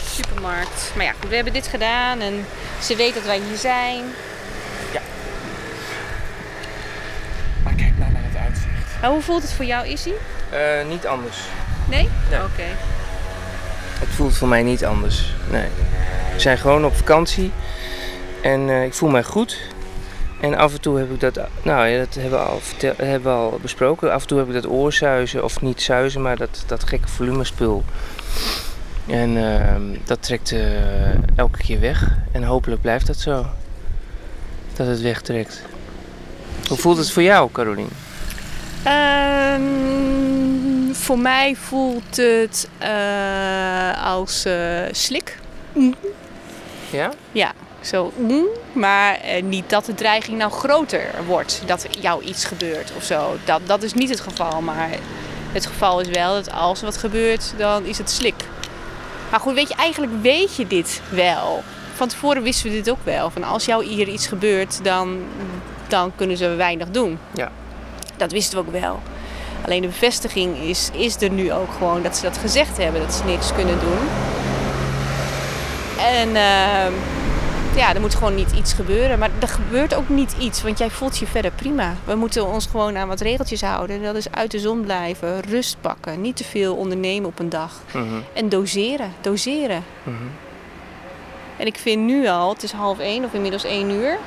Supermarkt. 0.05 0.91
Maar 0.95 1.05
ja, 1.05 1.13
goed, 1.19 1.29
we 1.29 1.35
hebben 1.35 1.53
dit 1.53 1.67
gedaan 1.67 2.19
en 2.19 2.45
ze 2.81 2.95
weet 2.95 3.13
dat 3.13 3.23
wij 3.23 3.39
hier 3.47 3.57
zijn. 3.57 4.03
Maar 7.63 7.73
kijk 7.73 7.97
nou 7.97 8.11
naar 8.11 8.21
het 8.25 8.41
uitzicht. 8.45 9.01
Maar 9.01 9.09
hoe 9.09 9.21
voelt 9.21 9.41
het 9.41 9.53
voor 9.53 9.65
jou, 9.65 9.87
Issy? 9.87 10.11
Eh, 10.49 10.87
niet 10.87 11.07
anders. 11.07 11.37
Nee? 11.89 12.09
Nee. 12.29 12.39
Oké. 12.39 12.63
Het 13.99 14.09
voelt 14.09 14.37
voor 14.37 14.47
mij 14.47 14.63
niet 14.63 14.85
anders. 14.85 15.33
Nee. 15.49 15.67
We 16.33 16.39
zijn 16.39 16.57
gewoon 16.57 16.85
op 16.85 16.95
vakantie. 16.95 17.51
En 18.41 18.69
eh, 18.69 18.83
ik 18.83 18.93
voel 18.93 19.09
mij 19.09 19.23
goed. 19.23 19.57
En 20.39 20.56
af 20.56 20.73
en 20.73 20.82
toe 20.82 20.97
heb 20.97 21.12
ik 21.12 21.19
dat, 21.19 21.39
nou 21.62 21.88
ja, 21.88 21.97
dat 21.97 22.13
hebben 22.13 22.39
we 22.39 22.45
al, 22.45 22.60
vertel, 22.60 22.93
hebben 22.97 23.32
we 23.32 23.38
al 23.38 23.60
besproken. 23.62 24.13
Af 24.13 24.21
en 24.21 24.28
toe 24.28 24.38
heb 24.38 24.47
ik 24.47 24.54
dat 24.54 24.67
oorzuizen, 24.67 25.43
of 25.43 25.62
niet 25.62 25.82
zuizen, 25.82 26.21
maar 26.21 26.38
dat, 26.38 26.63
dat 26.67 26.84
gekke 26.84 27.08
volumespul. 27.08 27.84
En 29.08 29.38
ehm, 29.38 29.82
dat 30.06 30.23
trekt 30.23 30.52
eh, 30.52 31.38
elke 31.38 31.58
keer 31.58 31.80
weg. 31.80 32.17
En 32.32 32.43
hopelijk 32.43 32.82
blijft 32.82 33.08
dat 33.08 33.17
zo. 33.17 33.45
Dat 34.75 34.88
het 34.88 35.02
wegtrekt. 35.02 35.62
Hoe 36.67 36.78
voelt 36.78 36.97
het 36.97 37.12
voor 37.12 37.23
jou, 37.23 37.49
Caroline? 37.52 37.89
Ehm, 38.84 39.63
voor 40.93 41.19
mij 41.19 41.56
voelt 41.56 42.17
het 42.17 42.69
eh, 42.78 44.06
als 44.06 44.45
eh, 44.45 44.84
slik. 44.91 45.38
Ja? 46.91 47.12
Ja, 47.32 47.52
zo. 47.81 48.11
mm, 48.15 48.45
Maar 48.73 49.15
eh, 49.15 49.43
niet 49.43 49.69
dat 49.69 49.85
de 49.85 49.95
dreiging 49.95 50.37
nou 50.37 50.51
groter 50.51 51.05
wordt. 51.25 51.61
Dat 51.65 51.87
jou 51.99 52.23
iets 52.23 52.45
gebeurt 52.45 52.91
of 52.95 53.03
zo. 53.03 53.37
Dat, 53.45 53.61
dat 53.65 53.83
is 53.83 53.93
niet 53.93 54.09
het 54.09 54.19
geval. 54.19 54.61
Maar 54.61 54.89
het 55.51 55.65
geval 55.65 55.99
is 55.99 56.07
wel 56.09 56.33
dat 56.33 56.51
als 56.51 56.79
er 56.79 56.85
wat 56.85 56.97
gebeurt, 56.97 57.53
dan 57.57 57.85
is 57.85 57.97
het 57.97 58.09
slik. 58.09 58.43
Maar 59.31 59.39
goed, 59.39 59.53
weet 59.53 59.67
je, 59.67 59.75
eigenlijk 59.75 60.11
weet 60.21 60.55
je 60.55 60.67
dit 60.67 61.01
wel 61.09 61.63
van 61.95 62.07
tevoren 62.07 62.43
wisten 62.43 62.69
we 62.69 62.75
dit 62.75 62.89
ook 62.89 63.03
wel. 63.03 63.29
Van 63.29 63.43
als 63.43 63.65
jou 63.65 63.85
hier 63.85 64.07
iets 64.07 64.27
gebeurt, 64.27 64.83
dan, 64.83 65.23
dan 65.87 66.11
kunnen 66.15 66.37
ze 66.37 66.47
weinig 66.47 66.89
doen. 66.91 67.19
Ja. 67.33 67.51
Dat 68.17 68.31
wisten 68.31 68.59
we 68.59 68.65
ook 68.65 68.81
wel. 68.81 68.99
Alleen 69.65 69.81
de 69.81 69.87
bevestiging 69.87 70.57
is, 70.57 70.89
is 70.93 71.21
er 71.21 71.29
nu 71.29 71.51
ook 71.53 71.71
gewoon 71.77 72.01
dat 72.01 72.17
ze 72.17 72.21
dat 72.21 72.37
gezegd 72.37 72.77
hebben, 72.77 73.01
dat 73.01 73.13
ze 73.13 73.23
niks 73.23 73.53
kunnen 73.53 73.79
doen. 73.79 73.99
En 75.97 76.35
ehm, 76.35 76.93
ja, 77.79 77.93
er 77.95 78.01
moet 78.01 78.15
gewoon 78.15 78.35
niet 78.35 78.51
iets 78.51 78.73
gebeuren. 78.73 79.19
Maar 79.19 79.29
er 79.39 79.47
gebeurt 79.47 79.95
ook 79.95 80.09
niet 80.09 80.35
iets, 80.39 80.61
want 80.63 80.77
jij 80.77 80.89
voelt 80.89 81.17
je 81.17 81.25
verder 81.27 81.51
prima. 81.51 81.93
We 82.03 82.15
moeten 82.15 82.45
ons 82.47 82.65
gewoon 82.65 82.97
aan 82.97 83.07
wat 83.07 83.21
regeltjes 83.21 83.61
houden. 83.61 83.95
En 83.95 84.03
dat 84.03 84.15
is 84.15 84.31
uit 84.31 84.51
de 84.51 84.59
zon 84.59 84.81
blijven, 84.81 85.41
rust 85.41 85.77
pakken, 85.81 86.21
niet 86.21 86.35
te 86.35 86.43
veel 86.43 86.75
ondernemen 86.75 87.29
op 87.29 87.39
een 87.39 87.49
dag. 87.49 87.71
Mhm, 87.93 88.05
En 88.33 88.49
doseren, 88.49 89.11
doseren. 89.21 89.83
mhm. 90.03 90.15
En 91.57 91.65
ik 91.65 91.77
vind 91.77 92.01
nu 92.05 92.27
al, 92.27 92.49
het 92.53 92.63
is 92.63 92.71
half 92.71 92.99
één 92.99 93.25
of 93.25 93.33
inmiddels 93.33 93.63
één 93.63 93.89
uur. 93.91 94.17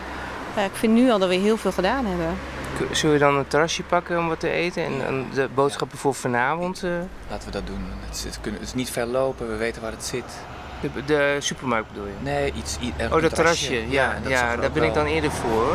eh, 0.55 0.65
ik 0.65 0.71
vind 0.75 0.93
nu 0.95 1.11
al 1.11 1.19
dat 1.19 1.29
we 1.29 1.35
heel 1.35 1.57
veel 1.57 1.73
gedaan 1.73 2.07
hebben. 2.07 2.27
Zullen 2.93 3.15
we 3.15 3.21
dan 3.21 3.37
een 3.37 3.47
terrasje 3.49 3.83
pakken 3.83 4.19
om 4.19 4.29
wat 4.29 4.41
te 4.41 4.51
eten 4.51 4.85
en, 5.07 5.27
de 5.35 5.49
boodschappen 5.55 5.99
voor 5.99 6.15
vanavond? 6.15 6.83
eh, 6.83 6.91
Laten 7.31 7.47
we 7.47 7.53
dat 7.53 7.67
doen. 7.67 7.85
Het 8.07 8.17
is, 8.17 8.25
het 8.25 8.61
is 8.63 8.75
niet 8.75 8.91
ver 8.91 9.07
lopen, 9.07 9.49
we 9.49 9.57
weten 9.57 9.83
waar 9.83 9.91
het 9.91 10.05
zit. 10.05 10.25
De, 10.83 10.89
de 11.07 11.37
supermarkt 11.39 11.89
bedoel 11.89 12.07
je? 12.07 12.13
Nee, 12.19 12.53
iets... 12.57 12.79
i- 12.83 12.93
er- 12.97 13.15
Oh, 13.15 13.23
dat 13.23 13.35
terrasje. 13.35 13.91
Ja, 13.91 14.17
ja, 14.29 14.57
daar 14.57 14.71
ben 14.73 14.83
ik 14.83 14.95
dan 14.95 15.07
eerder 15.07 15.31
voor. 15.31 15.67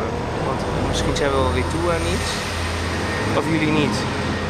Want 0.46 0.60
misschien 0.88 1.16
zijn 1.16 1.30
we 1.30 1.36
wel 1.36 1.52
weer 1.52 1.68
toe 1.70 1.90
aan 1.90 2.00
iets. 2.14 2.30
Of 3.36 3.44
jullie 3.50 3.70
niet. 3.72 3.96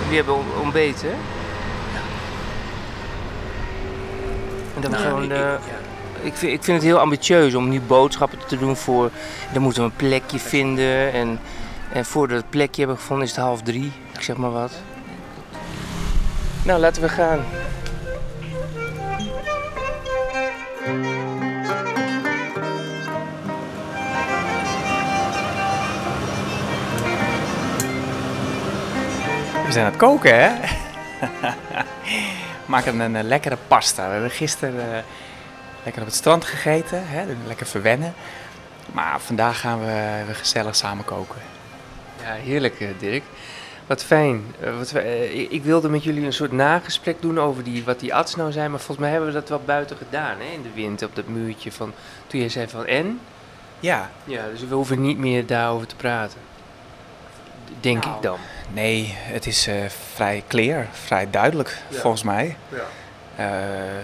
Jullie 0.03 0.17
hebben 0.17 0.35
on- 0.35 0.61
ontbeten. 0.63 1.11
En 4.75 4.81
dan 4.81 4.91
Nou, 4.91 5.03
gewoon... 5.03 5.23
ik- 5.23 5.31
ik- 5.31 5.37
ja. 5.37 5.59
ik, 6.23 6.35
vind, 6.35 6.53
ik 6.53 6.63
vind 6.65 6.77
het 6.77 6.87
heel 6.87 6.99
ambitieus 6.99 7.55
om 7.55 7.69
nu 7.69 7.81
boodschappen 7.81 8.39
te 8.47 8.59
doen 8.59 8.77
voor... 8.77 9.11
Dan 9.53 9.63
moeten 9.63 9.83
we 9.83 9.89
een 9.89 9.97
plekje 9.97 10.39
vinden. 10.39 11.13
En, 11.13 11.41
en 11.93 12.05
voordat 12.05 12.37
we 12.37 12.43
het 12.43 12.51
plekje 12.51 12.81
hebben 12.81 12.99
gevonden 13.01 13.25
is 13.27 13.31
het 13.37 13.41
half 13.45 13.63
drie. 13.63 13.93
Ik 14.15 14.21
zeg 14.23 14.37
maar 14.37 14.51
wat. 14.53 14.73
Nou, 16.63 16.81
laten 16.81 17.03
we 17.03 17.09
gaan. 17.09 17.45
We 29.69 29.75
zijn 29.75 29.87
aan 29.87 29.93
het 29.93 30.01
koken, 30.01 30.41
hè? 30.41 30.51
We 32.65 32.75
maken 32.75 33.01
een, 33.01 33.17
eh, 33.17 33.25
lekkere 33.25 33.57
pasta. 33.69 34.07
We 34.07 34.13
hebben 34.13 34.31
gisteren 34.31 34.95
eh, 34.95 35.03
lekker 35.83 36.03
op 36.03 36.09
het 36.09 36.17
strand 36.17 36.45
gegeten, 36.45 37.03
hè? 37.07 37.25
lekker 37.47 37.67
verwennen. 37.67 38.15
Maar 38.93 39.21
vandaag 39.21 39.61
gaan 39.61 39.81
we, 39.81 40.23
we 40.27 40.35
gezellig 40.35 40.77
samen 40.77 41.05
koken. 41.05 41.41
Ja, 42.23 42.33
heerlijk 42.33 42.81
eh, 42.81 42.89
Dirk. 42.99 43.23
Wat 43.87 44.05
fijn. 44.05 44.55
Wat, 44.79 44.95
ik, 45.33 45.51
ik 45.51 45.63
wilde 45.63 45.89
met 45.89 46.05
jullie 46.05 46.25
een 46.27 46.33
soort 46.33 46.53
nagesprek 46.53 47.23
doen 47.23 47.41
over 47.41 47.65
die, 47.65 47.85
wat 47.85 48.01
die 48.01 48.15
ads 48.15 48.35
nou 48.35 48.53
zijn. 48.53 48.71
Maar 48.71 48.81
volgens 48.81 48.99
mij 48.99 49.11
hebben 49.11 49.29
we 49.29 49.35
dat 49.35 49.49
wel 49.49 49.63
buiten 49.65 49.97
gedaan 49.97 50.37
hè, 50.39 50.53
in 50.55 50.63
de 50.63 50.73
wind 50.75 51.03
op 51.03 51.17
dat 51.17 51.27
muurtje. 51.27 51.73
Van, 51.73 51.93
toen 52.27 52.41
jij 52.41 52.49
zei 52.49 52.69
van 52.69 52.87
en? 52.87 53.21
Ja, 53.81 54.11
Ja, 54.25 54.47
dus 54.51 54.65
we 54.69 54.75
hoeven 54.75 55.01
niet 55.01 55.19
meer 55.19 55.47
daarover 55.47 55.87
te 55.87 55.97
praten. 55.97 56.39
Denk 57.81 58.05
Nou. 58.05 58.17
ik 58.17 58.23
dan. 58.23 58.39
Nee, 58.73 59.15
het 59.17 59.47
is 59.47 59.67
eh, 59.67 59.75
vrij 60.15 60.43
clear, 60.49 60.87
vrij 60.93 61.31
duidelijk 61.31 61.79
Ja. 61.89 61.99
volgens 62.01 62.23
mij. 62.23 62.57
Ja. 62.69 62.79
Eh, 63.37 63.47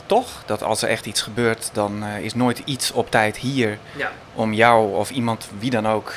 toch, 0.07 0.43
dat 0.47 0.63
als 0.63 0.83
er 0.83 0.89
echt 0.89 1.07
iets 1.07 1.23
gebeurt, 1.23 1.71
dan 1.73 2.05
eh, 2.05 2.19
is 2.19 2.35
nooit 2.35 2.59
iets 2.65 2.91
op 2.93 3.11
tijd 3.11 3.37
hier 3.37 3.79
Ja. 3.97 4.11
om 4.35 4.53
jou 4.53 4.95
of 4.97 5.11
iemand, 5.11 5.49
wie 5.59 5.71
dan 5.71 5.89
ook, 5.89 6.13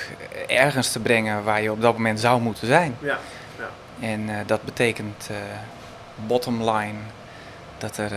ergens 0.48 0.92
te 0.92 1.00
brengen 1.00 1.44
waar 1.44 1.62
je 1.62 1.72
op 1.72 1.82
dat 1.82 1.94
moment 1.94 2.20
zou 2.20 2.42
moeten 2.42 2.68
zijn. 2.68 2.96
Ja. 3.00 3.20
En 4.00 4.30
eh, 4.30 4.36
dat 4.46 4.64
betekent, 4.64 5.30
bottom 6.16 6.70
line, 6.70 6.98
dat 7.78 7.98
er 7.98 8.12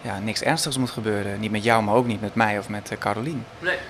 ja, 0.00 0.18
niks 0.18 0.42
ernstigs 0.42 0.78
moet 0.78 0.90
gebeuren. 0.90 1.40
Niet 1.40 1.50
met 1.50 1.64
jou, 1.64 1.82
maar 1.82 1.94
ook 1.94 2.06
niet 2.06 2.20
met 2.20 2.34
mij 2.34 2.58
of 2.58 2.68
met 2.68 2.90
Carolien. 2.98 3.44
Nee. 3.58 3.74
Ja. 3.74 3.80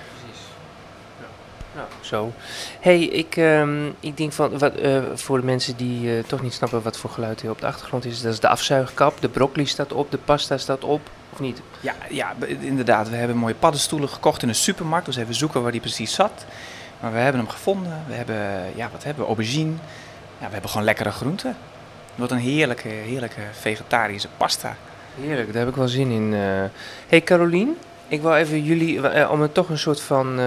Nou, 1.75 1.87
zo. 2.01 2.31
hey, 2.79 3.03
ik, 3.03 3.37
ehm, 3.37 3.87
ik 3.99 4.17
denk 4.17 4.31
van, 4.33 4.57
wat, 4.57 4.75
eh, 4.75 5.01
voor 5.13 5.39
de 5.39 5.45
mensen 5.45 5.75
die 5.77 6.17
eh, 6.17 6.23
toch 6.23 6.41
niet 6.41 6.53
snappen 6.53 6.81
wat 6.81 6.97
voor 6.97 7.09
geluid 7.09 7.41
hier 7.41 7.49
op 7.51 7.59
de 7.59 7.65
achtergrond 7.67 8.05
is. 8.05 8.21
Dat 8.21 8.33
is 8.33 8.39
de 8.39 8.47
afzuigkap, 8.47 9.21
de 9.21 9.29
broccoli 9.29 9.65
staat 9.65 9.93
op, 9.93 10.11
de 10.11 10.17
pasta 10.17 10.57
staat 10.57 10.83
op, 10.83 11.01
of 11.33 11.39
niet? 11.39 11.61
Ja, 11.79 11.93
ja, 12.09 12.33
inderdaad. 12.59 13.09
We 13.09 13.15
hebben 13.15 13.37
mooie 13.37 13.53
paddenstoelen 13.53 14.09
gekocht 14.09 14.41
in 14.41 14.49
een 14.49 14.55
supermarkt. 14.55 15.05
Dus 15.05 15.15
even 15.15 15.35
zoeken 15.35 15.61
waar 15.61 15.71
die 15.71 15.81
precies 15.81 16.13
zat. 16.13 16.45
Maar 16.99 17.11
we 17.11 17.17
hebben 17.17 17.41
hem 17.41 17.49
gevonden. 17.49 18.03
We 18.07 18.13
hebben, 18.13 18.35
ja, 18.75 18.89
wat 18.91 19.03
hebben 19.03 19.21
we? 19.21 19.27
Aubergine. 19.27 19.71
Ja, 20.39 20.45
we 20.47 20.51
hebben 20.53 20.69
gewoon 20.69 20.85
lekkere 20.85 21.11
groenten. 21.11 21.57
Wordt 22.15 22.31
een 22.31 22.37
heerlijke, 22.37 22.87
heerlijke 22.87 23.41
vegetarische 23.59 24.27
pasta. 24.37 24.75
Heerlijk, 25.21 25.47
daar 25.47 25.61
heb 25.61 25.69
ik 25.69 25.75
wel 25.75 25.87
zin 25.87 26.09
in. 26.11 26.33
eh. 26.33 26.63
hey 27.07 27.21
Carolien, 27.21 27.77
ik 28.07 28.21
wil 28.21 28.35
even 28.35 28.63
jullie, 28.63 29.07
eh, 29.07 29.31
om 29.31 29.41
er 29.41 29.51
toch 29.51 29.69
een 29.69 29.77
soort 29.77 30.01
van 30.01 30.39
eh, 30.39 30.45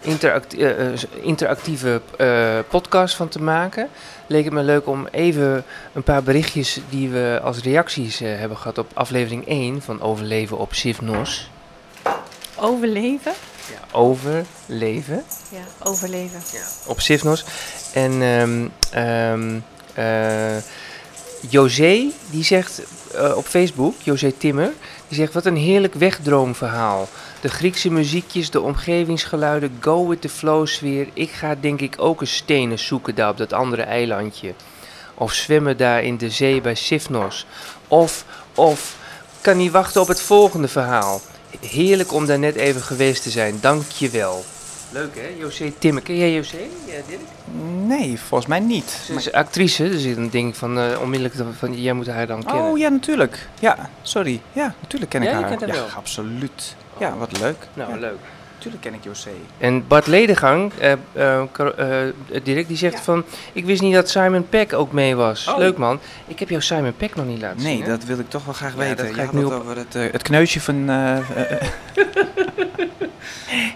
interact- 0.00 0.54
eh, 0.56 0.86
eh, 0.92 0.98
interactieve 1.20 2.00
eh, 2.18 2.58
podcast 2.68 3.14
van 3.14 3.28
te 3.28 3.42
maken, 3.42 3.88
leek 4.26 4.44
het 4.44 4.52
me 4.52 4.62
leuk 4.62 4.86
om 4.86 5.06
even 5.10 5.64
een 5.92 6.02
paar 6.02 6.22
berichtjes 6.22 6.80
die 6.88 7.08
we 7.08 7.40
als 7.42 7.58
reacties 7.62 8.20
eh, 8.20 8.38
hebben 8.38 8.56
gehad 8.58 8.78
op 8.78 8.90
aflevering 8.94 9.46
1 9.48 9.82
van 9.82 10.00
Overleven 10.02 10.58
op 10.58 10.74
Sivnos. 10.74 11.50
Overleven? 12.56 13.32
Ja, 13.72 13.98
overleven 13.98 15.22
Ja, 15.50 15.60
overleven. 15.90 16.40
op 16.86 17.00
Sivnos. 17.00 17.44
En 17.92 18.22
ehm 18.22 18.66
ehm 18.92 19.58
eh, 19.94 20.56
José, 21.48 22.04
die 22.30 22.44
zegt 22.44 22.82
eh, 23.14 23.36
op 23.36 23.46
Facebook, 23.46 23.94
José 24.02 24.32
Timmer, 24.32 24.72
die 25.08 25.18
zegt 25.18 25.32
wat 25.32 25.46
een 25.46 25.56
heerlijk 25.56 25.94
wegdroomverhaal. 25.94 27.08
De 27.40 27.48
Griekse 27.48 27.90
muziekjes, 27.90 28.50
de 28.50 28.60
omgevingsgeluiden, 28.60 29.76
go 29.80 30.08
with 30.08 30.20
the 30.20 30.28
flow 30.28 30.66
sfeer. 30.66 31.08
Ik 31.12 31.30
ga 31.30 31.54
denk 31.60 31.80
ik 31.80 31.94
ook 31.98 32.20
een 32.20 32.26
stenen 32.26 32.78
zoeken 32.78 33.14
daar 33.14 33.30
op 33.30 33.36
dat 33.36 33.52
andere 33.52 33.82
eilandje. 33.82 34.54
Of 35.14 35.32
zwemmen 35.32 35.76
daar 35.76 36.02
in 36.02 36.16
de 36.16 36.30
zee 36.30 36.60
bij 36.60 36.74
Sifnos. 36.74 37.46
Of, 37.88 38.24
of, 38.54 38.96
kan 39.40 39.56
niet 39.56 39.72
wachten 39.72 40.00
op 40.00 40.08
het 40.08 40.20
volgende 40.20 40.68
verhaal. 40.68 41.20
Heerlijk 41.60 42.12
om 42.12 42.26
daar 42.26 42.38
net 42.38 42.54
even 42.54 42.82
geweest 42.82 43.22
te 43.22 43.30
zijn, 43.30 43.58
dank 43.60 43.90
je 43.90 44.10
wel. 44.10 44.44
Leuk 44.90 45.14
hè, 45.14 45.28
José 45.38 45.72
Timmer. 45.78 46.02
Ken 46.02 46.16
jij 46.16 46.32
José? 46.34 46.56
Ja, 46.86 46.92
Dirk? 47.08 47.20
Nee, 47.86 48.18
volgens 48.20 48.48
mij 48.48 48.60
niet. 48.60 48.90
Ze 49.04 49.14
is 49.14 49.32
actrice, 49.32 49.88
dus 49.88 50.14
dan 50.14 50.28
denk 50.28 50.48
ik 50.48 50.54
van 50.54 50.78
eh, 50.78 51.00
onmiddellijk 51.00 51.56
van, 51.58 51.80
jij 51.80 51.92
moet 51.92 52.06
haar 52.06 52.26
dan 52.26 52.44
kennen. 52.44 52.64
Oh 52.64 52.78
ja, 52.78 52.88
natuurlijk. 52.88 53.48
Ja, 53.60 53.90
sorry. 54.02 54.40
Ja, 54.52 54.74
natuurlijk 54.80 55.10
ken 55.10 55.22
ik 55.22 55.28
Ja, 55.28 55.34
haar. 55.40 55.48
kent 55.48 55.60
haar 55.60 55.68
ja, 55.68 55.74
wel. 55.74 55.86
absoluut. 55.96 56.76
Ja, 56.98 57.16
wat 57.16 57.38
leuk. 57.38 57.56
Nou, 57.74 57.90
ja, 57.90 57.96
leuk. 57.98 58.18
Natuurlijk 58.58 58.82
ken 58.84 58.94
ik 58.94 59.04
José. 59.04 59.30
En 59.58 59.86
Bart 59.86 60.06
Ledegang, 60.06 60.72
eh, 60.78 60.92
eh, 61.12 61.40
eh, 61.40 62.14
Dirk, 62.42 62.68
die 62.68 62.76
zegt 62.76 62.94
Ja. 62.96 63.02
van... 63.02 63.24
Ik 63.52 63.64
wist 63.64 63.82
niet 63.82 63.94
dat 63.94 64.10
Simon 64.10 64.48
Peck 64.48 64.72
ook 64.72 64.92
mee 64.92 65.14
was. 65.16 65.48
Oh. 65.48 65.58
Leuk 65.58 65.76
man. 65.76 66.00
Ik 66.26 66.38
heb 66.38 66.48
jou 66.48 66.62
Simon 66.62 66.96
Peck 66.96 67.14
nog 67.14 67.26
niet 67.26 67.40
laten 67.40 67.60
zien. 67.60 67.78
Nee, 67.78 67.88
dat 67.88 68.04
wil 68.04 68.18
ik 68.18 68.28
toch 68.30 68.44
wel 68.44 68.54
graag 68.54 68.72
Ja, 68.72 68.78
weten. 68.78 69.06
dat 69.06 69.14
ga 69.14 69.22
ik 69.22 69.32
nu 69.32 69.44
op- 69.44 69.52
over 69.52 69.76
het, 69.76 69.94
eh, 69.94 70.02
het 70.12 70.22
kneusje 70.22 70.60
van... 70.60 70.88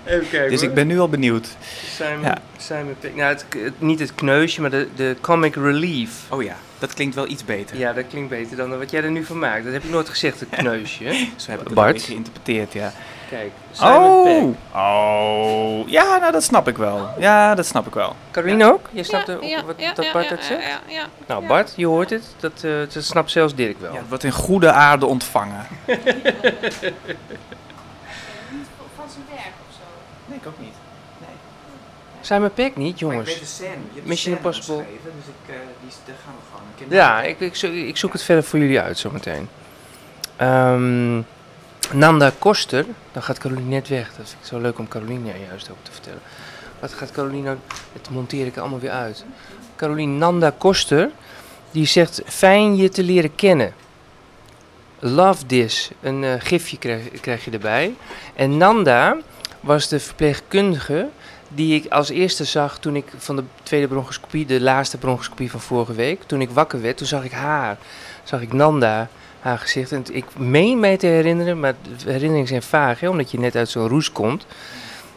Even 0.07 0.29
kijken 0.31 0.51
dus 0.51 0.63
ik 0.63 0.75
ben 0.75 0.87
nu 0.87 0.99
al 0.99 1.09
benieuwd. 1.09 1.49
Simon, 1.97 2.23
Ja. 2.23 2.39
Simon 2.57 2.95
Peck. 3.01 3.15
Nou, 3.17 3.29
het, 3.33 3.45
het- 3.57 3.81
niet 3.81 3.99
het 3.99 4.15
kneusje, 4.15 4.61
maar 4.61 4.71
de, 4.71 4.89
de 4.97 5.17
comic 5.21 5.55
relief. 5.55 6.11
Oh 6.29 6.43
ja, 6.43 6.57
dat 6.79 6.95
klinkt 6.95 7.15
wel 7.15 7.29
iets 7.29 7.45
beter. 7.45 7.79
Ja, 7.79 7.93
dat 7.93 8.05
klinkt 8.09 8.29
beter 8.29 8.57
dan 8.57 8.79
wat 8.79 8.91
jij 8.91 9.03
er 9.03 9.11
nu 9.11 9.25
van 9.25 9.39
maakt. 9.39 9.65
Dat 9.65 9.73
heb 9.73 9.85
ik 9.85 9.91
nooit 9.91 10.09
gezegd, 10.09 10.41
het 10.41 10.49
kneusje. 10.49 11.05
Zo 11.37 11.51
heb 11.51 11.61
ik 11.61 11.67
het 11.67 11.75
Bart? 11.75 11.93
Bart. 11.93 12.03
geïnterpreteerd, 12.03 12.73
ja. 12.73 12.93
Kijk, 13.33 13.51
Simon 13.71 14.25
Peck. 14.25 14.79
oh, 14.81 15.89
ja, 15.89 16.17
nou 16.17 16.33
dat 16.33 16.43
snap 16.43 16.69
ik 16.69 16.77
wel. 16.77 17.09
Ja, 17.19 17.55
dat 17.55 17.67
snap 17.67 17.87
ik 17.87 17.95
wel. 17.95 18.17
Caroline 18.31 18.73
ook? 18.73 18.89
Jij 18.91 19.03
snapt 19.03 19.31
ook 19.31 19.41
wat, 19.67 19.79
dat 19.95 20.13
Bart 20.13 20.29
dat 20.29 20.45
zegt? 20.45 20.63
Ja, 20.67 20.81
ja. 20.87 21.05
Nou, 21.27 21.47
Bart, 21.47 21.73
je 21.77 21.87
hoort 21.87 22.11
het. 22.11 22.23
Dat, 22.41 22.53
eh, 22.65 22.73
dat 22.93 23.05
snapt 23.05 23.31
zelfs 23.31 23.55
Dirk 23.55 23.81
wel. 23.81 23.93
Ja, 23.93 23.99
het 23.99 24.09
wordt 24.09 24.25
in 24.25 24.33
goede 24.33 24.73
aarde 24.73 25.07
ontvangen. 25.07 25.67
Van 28.97 29.09
zijn 29.11 29.25
werk 29.31 29.53
of 29.69 29.75
zo. 29.75 29.83
Nee, 30.27 30.39
ik 30.39 30.47
ook 30.47 30.59
niet. 30.59 30.75
Simon 32.21 32.53
Peck 32.53 32.77
niet, 32.77 32.99
jongens. 32.99 33.39
de 33.39 33.45
scène. 33.47 33.69
Je 33.71 33.77
hebt 33.95 34.07
Mission 34.07 34.15
de 34.15 34.17
scène 34.17 34.37
Impossible. 34.37 34.75
omschreven, 34.75 35.11
Dus 35.17 35.27
ik, 35.27 35.55
eh, 35.55 35.61
die, 35.81 35.91
daar 36.07 36.15
gaan 36.25 36.35
we 36.39 36.43
gewoon. 36.87 36.97
Ja, 36.99 37.23
ik, 37.23 37.41
ik, 37.41 37.57
zo- 37.57 37.67
ik 37.73 37.97
zoek 37.97 38.13
het 38.13 38.23
verder 38.23 38.45
voor 38.45 38.59
jullie 38.59 38.81
uit 38.81 38.99
zometeen. 38.99 39.49
Ehm 40.37 41.21
Nanda 41.93 42.33
Koster, 42.39 42.87
dan 43.13 43.23
gaat 43.23 43.39
Caroline 43.39 43.69
net 43.69 43.89
weg. 43.89 44.07
Dat 44.07 44.29
vind 44.29 44.41
ik 44.41 44.47
zo 44.47 44.61
leuk 44.61 44.79
om 44.79 44.89
Caroline 44.89 45.33
juist 45.49 45.71
ook 45.71 45.77
te 45.83 45.93
vertellen. 45.93 46.21
Wat 46.81 46.93
gaat 46.93 47.11
Caroline 47.11 47.43
nou, 47.43 47.57
dat 47.93 48.11
monteer 48.11 48.47
ik 48.47 48.57
allemaal 48.57 48.79
weer 48.79 48.91
uit. 48.91 49.25
Caroline 49.77 50.19
Nanda 50.19 50.55
Koster, 50.59 51.11
die 51.71 51.87
zegt 51.87 52.23
fijn 52.25 52.77
je 52.77 52.89
te 52.89 53.03
leren 53.03 53.35
kennen. 53.35 53.73
Love 54.99 55.47
this, 55.47 55.91
een 56.01 56.25
eh, 56.25 56.35
gifje 56.39 56.79
krijg, 56.79 57.21
krijg 57.21 57.45
je 57.45 57.51
erbij. 57.51 57.95
En 58.35 58.57
Nanda, 58.57 59.17
was 59.61 59.89
de 59.89 60.01
verpleegkundige 60.01 61.09
die 61.49 61.75
ik 61.75 61.93
als 61.93 62.09
eerste 62.09 62.45
zag 62.45 62.79
toen 62.79 62.97
ik 62.97 63.07
van 63.17 63.37
de 63.37 63.45
tweede 63.63 63.89
bronchoscopie, 63.89 64.47
de 64.47 64.61
laatste 64.61 64.99
bronchoscopie 64.99 65.51
van 65.51 65.61
vorige 65.61 65.93
week, 65.93 66.23
toen 66.27 66.41
ik 66.41 66.51
wakker 66.51 66.81
werd, 66.81 66.97
toen 66.97 67.07
zag 67.07 67.25
ik 67.25 67.33
haar, 67.33 67.79
zag 68.23 68.41
ik 68.41 68.53
Nanda, 68.53 69.09
haar 69.43 69.59
gezicht. 69.59 69.93
En 69.93 70.05
ik 70.13 70.25
meen 70.37 70.81
mij 70.81 70.97
te 70.97 71.07
herinneren, 71.07 71.61
maar 71.61 71.75
de 71.83 72.11
herinneringen 72.11 72.49
zijn 72.49 72.63
vaag, 72.63 73.01
hè, 73.01 73.09
omdat 73.09 73.31
je 73.31 73.39
net 73.39 73.57
uit 73.57 73.69
zo'n 73.69 73.89
roes 73.89 74.13
komt, 74.13 74.47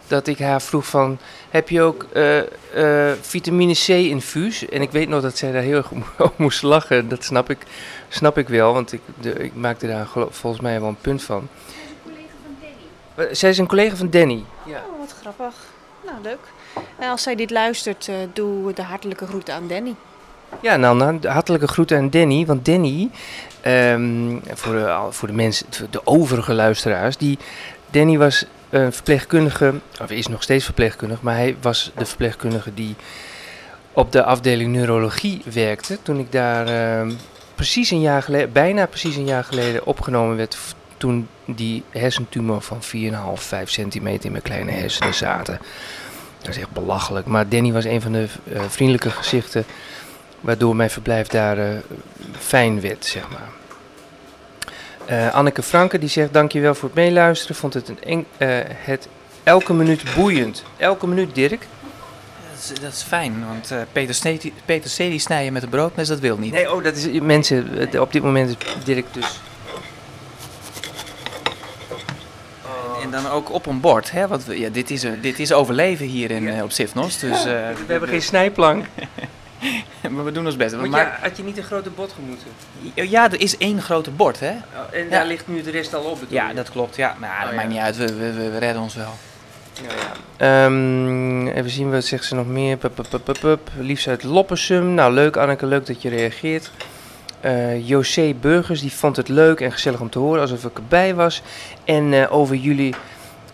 dat 0.07 0.27
ik 0.27 0.39
haar 0.39 0.61
vroeg 0.61 0.85
van, 0.85 1.17
heb 1.49 1.69
je 1.69 1.81
ook 1.81 2.05
eh, 2.13 2.39
eh, 2.39 3.17
vitamine 3.21 3.73
C 3.73 3.87
infuus? 3.87 4.69
En 4.69 4.81
ik 4.81 4.91
weet 4.91 5.09
nog 5.09 5.21
dat 5.21 5.37
zij 5.37 5.51
daar 5.51 5.61
heel 5.61 5.77
erg 5.77 5.91
om 5.91 6.03
moest 6.35 6.61
lachen, 6.61 7.09
dat 7.09 7.23
snap 7.23 7.49
ik, 7.49 7.57
snap 8.09 8.37
ik 8.37 8.47
wel, 8.47 8.73
want 8.73 8.91
ik, 8.91 9.01
de, 9.21 9.33
ik 9.33 9.55
maakte 9.55 9.87
daar 9.87 10.07
volgens 10.29 10.61
mij 10.61 10.79
wel 10.79 10.89
een 10.89 10.97
punt 11.01 11.23
van. 11.23 11.47
Eh, 13.15 13.25
Zij 13.31 13.49
is 13.49 13.57
een 13.57 13.67
collega 13.67 13.95
van 13.95 14.09
Danny. 14.09 14.43
Ja. 14.65 14.83
Oh, 14.91 14.99
wat 14.99 15.15
grappig. 15.21 15.55
Nou, 16.05 16.17
leuk. 16.23 16.39
En 16.99 17.09
als 17.09 17.23
zij 17.23 17.35
dit 17.35 17.51
luistert, 17.51 18.09
doe 18.33 18.73
de 18.73 18.83
hartelijke 18.83 19.27
groeten 19.27 19.53
aan 19.53 19.67
Danny. 19.67 19.95
Ja, 20.61 20.75
Nanda, 20.75 21.11
de 21.11 21.29
hartelijke 21.29 21.67
groeten 21.67 21.97
aan 21.97 22.09
Danny. 22.09 22.45
Want 22.45 22.65
Danny, 22.65 23.09
ehm, 23.61 24.37
voor, 24.53 24.73
de, 24.73 25.07
voor 25.09 25.27
de 25.27 25.33
mensen, 25.33 25.65
de 25.89 26.01
overige 26.07 26.53
luisteraars, 26.53 27.17
die, 27.17 27.37
Danny 27.91 28.17
was 28.17 28.45
een 28.69 28.93
verpleegkundige, 28.93 29.73
of 30.01 30.09
is 30.09 30.27
nog 30.27 30.43
steeds 30.43 30.65
verpleegkundige, 30.65 31.23
maar 31.23 31.35
hij 31.35 31.55
was 31.61 31.91
de 31.97 32.05
verpleegkundige 32.05 32.73
die 32.73 32.95
op 33.93 34.11
de 34.11 34.23
afdeling 34.23 34.73
neurologie 34.73 35.41
werkte. 35.53 35.97
Toen 36.01 36.19
ik 36.19 36.31
daar 36.31 36.67
ehm, 36.67 37.11
precies 37.55 37.91
een 37.91 38.01
jaar 38.01 38.21
geleden, 38.21 38.51
bijna 38.51 38.85
precies 38.85 39.15
een 39.15 39.25
jaar 39.25 39.43
geleden 39.43 39.85
opgenomen 39.85 40.35
werd, 40.35 40.57
toen 40.97 41.27
die 41.45 41.83
hersentumor 41.89 42.61
van 42.61 42.81
4,5, 42.81 42.87
5 43.33 43.69
centimeter 43.69 44.25
in 44.25 44.31
mijn 44.31 44.43
kleine 44.43 44.71
hersenen 44.71 45.13
zaten. 45.13 45.59
Dat 46.41 46.55
is 46.55 46.57
echt 46.61 46.71
belachelijk. 46.71 47.25
Maar 47.25 47.49
Danny 47.49 47.71
was 47.71 47.85
een 47.85 48.01
van 48.01 48.11
de 48.11 48.27
eh, 48.53 48.61
vriendelijke 48.67 49.09
gezichten 49.09 49.65
waardoor 50.41 50.75
mijn 50.75 50.89
verblijf 50.89 51.27
daar 51.27 51.57
eh, 51.57 51.77
fijn 52.39 52.81
werd, 52.81 53.05
zeg 53.05 53.23
maar. 53.29 53.49
Eh, 55.05 55.33
Anneke 55.33 55.63
Franke 55.63 55.99
die 55.99 56.09
zegt 56.09 56.33
dankjewel 56.33 56.75
voor 56.75 56.89
het 56.89 56.97
meeluisteren. 56.97 57.55
Vond 57.55 57.73
het, 57.73 57.89
een 57.89 58.03
eng, 58.03 58.25
eh, 58.37 58.47
het 58.63 59.07
elke 59.43 59.73
minuut 59.73 60.03
boeiend. 60.15 60.63
Elke 60.77 61.07
minuut, 61.07 61.35
Dirk. 61.35 61.67
Dat 62.51 62.77
is, 62.77 62.81
dat 62.81 62.91
is 62.93 63.01
fijn, 63.03 63.45
want 63.47 63.73
Peter, 63.91 64.15
Snee, 64.15 64.53
Peter 64.65 64.89
C. 64.91 64.97
die 64.97 65.19
snijden 65.19 65.53
met 65.53 65.63
een 65.63 65.69
broodmes, 65.69 66.07
dat 66.07 66.19
wil 66.19 66.37
niet. 66.37 66.51
Nee, 66.51 66.73
oh, 66.73 66.83
dat 66.83 66.95
is 66.95 67.19
mensen. 67.21 67.89
Op 67.99 68.11
dit 68.11 68.23
moment 68.23 68.49
is 68.49 68.83
Dirk 68.83 69.05
dus. 69.11 69.39
En 73.03 73.11
dan 73.11 73.27
ook 73.29 73.51
op 73.53 73.65
een 73.65 73.79
bord, 73.79 74.11
hè? 74.11 74.27
Want 74.27 74.45
we- 74.45 74.59
ja, 74.59 74.69
dit, 74.69 74.91
is, 74.91 75.05
dit 75.21 75.39
is 75.39 75.53
overleven 75.53 76.05
hier 76.05 76.31
in, 76.31 76.63
op 76.63 76.71
Sifnos. 76.71 77.19
Dus 77.19 77.43
We 77.43 77.73
hebben 77.87 78.09
geen 78.09 78.21
snijplank. 78.21 78.85
maar 80.11 80.25
we 80.25 80.31
doen 80.31 80.45
ons 80.45 80.55
best. 80.55 80.75
Ja, 80.91 81.17
had 81.21 81.37
je 81.37 81.43
niet 81.43 81.57
een 81.57 81.63
grote 81.63 81.89
bot 81.89 82.13
gemoeten? 82.13 82.47
ja, 83.09 83.31
er 83.31 83.41
is 83.41 83.57
één 83.57 83.81
grote 83.81 84.11
bord, 84.11 84.39
hè? 84.39 84.49
Oh, 84.51 84.79
en 84.91 85.03
Ja. 85.03 85.09
daar 85.09 85.25
ligt 85.25 85.47
nu 85.47 85.61
de 85.61 85.71
rest 85.71 85.93
al 85.93 86.03
op. 86.03 86.19
bedoel 86.19 86.35
Ja, 86.37 86.49
je? 86.49 86.55
dat 86.55 86.69
klopt. 86.71 86.95
Ja, 86.95 87.15
maar 87.19 87.29
ja, 87.29 87.39
dat 87.41 87.49
Oh, 87.49 87.55
maakt 87.55 87.67
ja. 87.67 87.73
niet 87.73 87.83
uit. 87.83 87.97
We, 87.97 88.33
we, 88.33 88.57
redden 88.57 88.81
ons 88.81 88.95
wel. 88.95 89.13
Nou 89.83 89.95
ja. 89.97 90.65
Ehm, 90.65 91.47
even 91.47 91.69
zien, 91.69 91.91
wat 91.91 92.03
zegt 92.05 92.25
ze 92.25 92.35
nog 92.35 92.47
meer? 92.47 92.77
Pup, 92.77 92.95
pup, 92.95 93.05
pup, 93.09 93.23
pup, 93.23 93.39
pup. 93.39 93.69
Liefst 93.79 94.07
uit 94.07 94.23
Loppersum. 94.23 94.93
Nou, 94.93 95.13
leuk 95.13 95.37
Anneke, 95.37 95.65
leuk 95.65 95.85
dat 95.85 96.01
je 96.01 96.09
reageert. 96.09 96.71
Eh 97.41 97.87
José 97.87 98.33
Burgers, 98.41 98.81
die 98.81 98.91
vond 98.93 99.15
het 99.15 99.27
leuk 99.27 99.59
en 99.61 99.71
gezellig 99.71 99.99
om 99.99 100.09
te 100.09 100.19
horen, 100.19 100.41
alsof 100.41 100.63
ik 100.63 100.77
erbij 100.77 101.15
was. 101.15 101.41
En 101.83 102.13
eh, 102.13 102.33
over 102.33 102.55
jullie, 102.55 102.95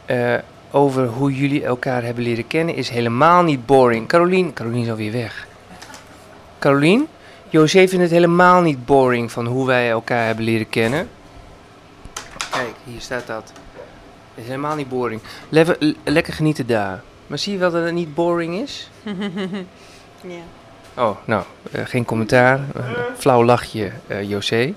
eh, 0.05 0.33
over 0.71 1.05
hoe 1.07 1.33
jullie 1.35 1.65
elkaar 1.65 2.03
hebben 2.03 2.23
leren 2.23 2.47
kennen, 2.47 2.75
is 2.75 2.89
helemaal 2.89 3.43
niet 3.43 3.65
boring. 3.65 4.07
Carolien, 4.07 4.53
Carolien 4.53 4.83
is 4.83 4.89
alweer 4.89 5.11
weg. 5.11 5.47
Carolien, 6.61 7.07
José 7.49 7.87
vindt 7.87 8.03
het 8.03 8.11
helemaal 8.11 8.61
niet 8.61 8.85
boring 8.85 9.31
van 9.31 9.45
hoe 9.45 9.65
wij 9.67 9.89
elkaar 9.89 10.25
hebben 10.25 10.45
leren 10.45 10.69
kennen. 10.69 11.09
Kijk, 12.51 12.73
hier 12.83 13.01
staat 13.01 13.27
dat. 13.27 13.51
Het 14.33 14.43
is 14.43 14.45
helemaal 14.45 14.75
niet 14.75 14.89
boring. 14.89 15.21
Lever- 15.49 15.93
lekker 16.03 16.33
genieten 16.33 16.67
daar. 16.67 17.01
Maar 17.27 17.37
zie 17.37 17.53
je 17.53 17.59
wel 17.59 17.71
dat 17.71 17.83
het 17.83 17.93
niet 17.93 18.15
boring 18.15 18.55
is? 18.59 18.89
Ja. 20.27 21.03
Oh, 21.03 21.17
nou, 21.25 21.43
eh, 21.71 21.81
geen 21.85 22.05
commentaar. 22.05 22.59
Flauw 23.17 23.43
lachje, 23.43 23.91
eh 24.07 24.29
José. 24.29 24.73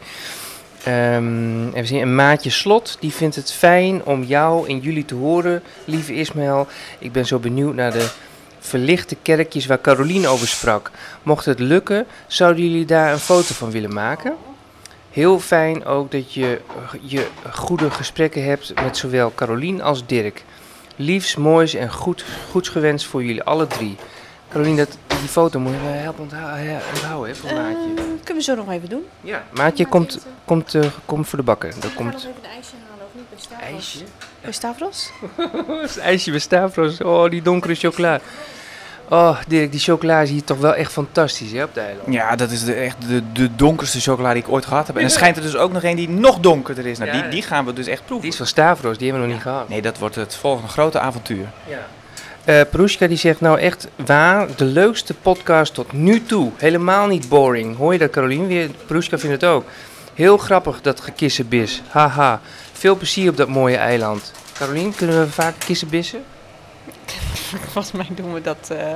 Ehm, 0.85 1.69
even 1.69 1.87
zien, 1.87 2.01
een 2.03 2.15
maatje 2.15 2.51
Slot, 2.51 2.97
die 3.01 3.13
vindt 3.13 3.37
het 3.37 3.53
fijn 3.53 4.05
om 4.05 4.23
jou 4.23 4.69
en 4.69 4.79
jullie 4.79 5.05
te 5.05 5.15
horen, 5.15 5.63
lieve 5.85 6.15
Ismaël. 6.15 6.67
Ik 6.99 7.13
ben 7.13 7.27
zo 7.27 7.39
benieuwd 7.39 7.75
naar 7.75 7.93
de 7.93 8.09
verlichte 8.69 9.17
kerkjes 9.23 9.67
waar 9.67 9.81
Carolien 9.81 10.27
over 10.27 10.49
sprak. 10.49 10.91
Mocht 11.23 11.45
het 11.45 11.59
lukken, 11.59 12.07
zouden 12.27 12.63
jullie 12.65 12.85
daar 12.85 13.13
een 13.13 13.19
foto 13.19 13.55
van 13.55 13.71
willen 13.71 13.93
maken? 13.93 14.35
Heel 15.11 15.41
fijn 15.41 15.85
ook 15.85 16.11
dat 16.11 16.33
je, 16.33 16.61
je 17.01 17.27
goede 17.53 17.91
gesprekken 17.91 18.45
hebt 18.45 18.75
met 18.83 18.97
zowel 18.97 19.33
Carolien 19.35 19.83
als 19.83 20.07
Dirk. 20.07 20.45
Liefs, 20.97 21.37
moois 21.37 21.75
en 21.75 21.93
goed, 21.93 22.25
goeds 22.51 22.69
gewenst 22.69 23.07
voor 23.07 23.25
jullie 23.25 23.43
alle 23.43 23.67
drie. 23.67 23.97
Carolien, 24.51 24.77
dat, 24.77 24.99
die 25.07 25.29
foto 25.29 25.59
moet 25.61 25.73
je 25.73 25.81
wel 25.81 25.93
helpen 25.93 26.23
onthouden, 26.23 26.81
onthouden 26.95 27.29
hè, 27.29 27.35
voor 27.35 27.51
Eh, 27.51 27.57
Maatje. 27.57 27.95
kunnen 27.95 28.35
we 28.35 28.43
zo 28.43 28.55
nog 28.55 28.71
even 28.71 28.89
doen? 28.89 29.05
Ja, 29.21 29.45
Maatje 29.53 29.87
komt, 29.87 30.27
komt, 30.45 30.75
eh, 30.75 30.85
komt 31.05 31.29
voor 31.29 31.39
de 31.39 31.45
bakker. 31.45 31.71
Dat 31.75 31.85
Ik 31.85 31.91
ga 31.91 31.97
komt 31.97 32.13
nog 32.13 32.21
even 32.21 32.35
een 32.43 32.51
ijsje 32.51 32.75
halen, 32.89 33.05
of 33.07 33.11
niet? 33.15 33.29
Bij 33.29 33.34
Stavros. 33.45 33.73
ijsje. 33.75 33.99
Bij 34.41 34.53
Stavros? 34.53 35.11
Ijsje 36.01 36.31
bij 36.31 36.41
Stavros. 36.41 37.01
Oh, 37.01 37.31
die 37.31 37.43
donkere 37.43 37.75
chocola. 37.75 38.21
Oh, 39.09 39.39
Dirk, 39.49 39.71
die 39.71 39.81
chocola 39.81 40.21
is 40.21 40.31
hier 40.31 40.45
toch 40.45 40.59
wel 40.59 40.75
echt 40.75 40.93
fantastisch 40.93 41.53
hè, 41.53 41.63
op 41.63 41.75
de 41.75 41.81
eiland. 41.81 42.13
Ja, 42.13 42.37
dat 42.37 42.51
is 42.51 42.65
de, 42.65 42.75
echt 42.75 42.97
de, 43.09 43.23
de 43.33 43.55
donkerste 43.57 44.01
chocola 44.01 44.33
die 44.33 44.43
ik 44.43 44.49
ooit 44.49 44.67
gehad 44.67 44.87
heb. 44.87 44.97
En 44.97 45.03
er 45.05 45.11
schijnt 45.11 45.37
er 45.37 45.43
dus 45.43 45.57
ook 45.57 45.73
nog 45.73 45.83
een 45.83 45.97
die 45.97 46.09
nog 46.09 46.39
donkerder 46.39 46.87
is. 46.87 46.99
Nou, 46.99 47.11
Ja. 47.13 47.21
die, 47.23 47.31
die 47.31 47.43
gaan 47.43 47.65
we 47.65 47.73
dus 47.73 47.87
echt 47.87 48.01
proeven. 48.05 48.21
Die 48.23 48.31
is 48.31 48.37
van 48.37 48.47
Stavros, 48.47 48.99
die 48.99 49.07
hebben 49.11 49.27
we 49.27 49.33
nog 49.35 49.37
niet 49.45 49.53
gehad. 49.53 49.69
Nee, 49.69 49.83
dat 49.83 49.99
wordt 49.99 50.15
het 50.15 50.35
volgende 50.35 50.69
grote 50.69 50.99
avontuur. 51.01 51.47
Ja. 51.69 51.79
Eh 52.45 52.61
Perushka 52.71 53.07
die 53.07 53.17
zegt 53.17 53.41
nou 53.41 53.59
echt 53.59 53.89
waar, 54.07 54.47
de 54.57 54.65
leukste 54.65 55.15
podcast 55.15 55.75
tot 55.75 55.93
nu 55.93 56.23
toe. 56.23 56.51
Helemaal 56.57 57.07
niet 57.07 57.29
boring. 57.29 57.77
Hoor 57.77 57.93
je 57.93 57.99
dat 57.99 58.11
Carolien 58.11 58.47
weer? 58.47 58.71
Perushka 58.87 59.19
vindt 59.19 59.41
het 59.41 59.51
ook. 59.51 59.65
Heel 60.15 60.37
grappig 60.37 60.81
dat 60.81 61.01
gekissenbis. 61.01 61.83
Haha. 61.89 62.41
Veel 62.85 62.97
plezier 62.97 63.31
op 63.31 63.37
dat 63.37 63.49
mooie 63.49 63.77
eiland. 63.77 64.33
Carolien, 64.53 64.95
kunnen 64.95 65.21
we 65.21 65.31
vaak 65.31 65.55
kissenbissen? 65.59 66.25
Volgens 67.73 67.93
mij 67.93 68.09
doen 68.11 68.33
we 68.33 68.41
dat 68.41 68.71
eh, 68.71 68.93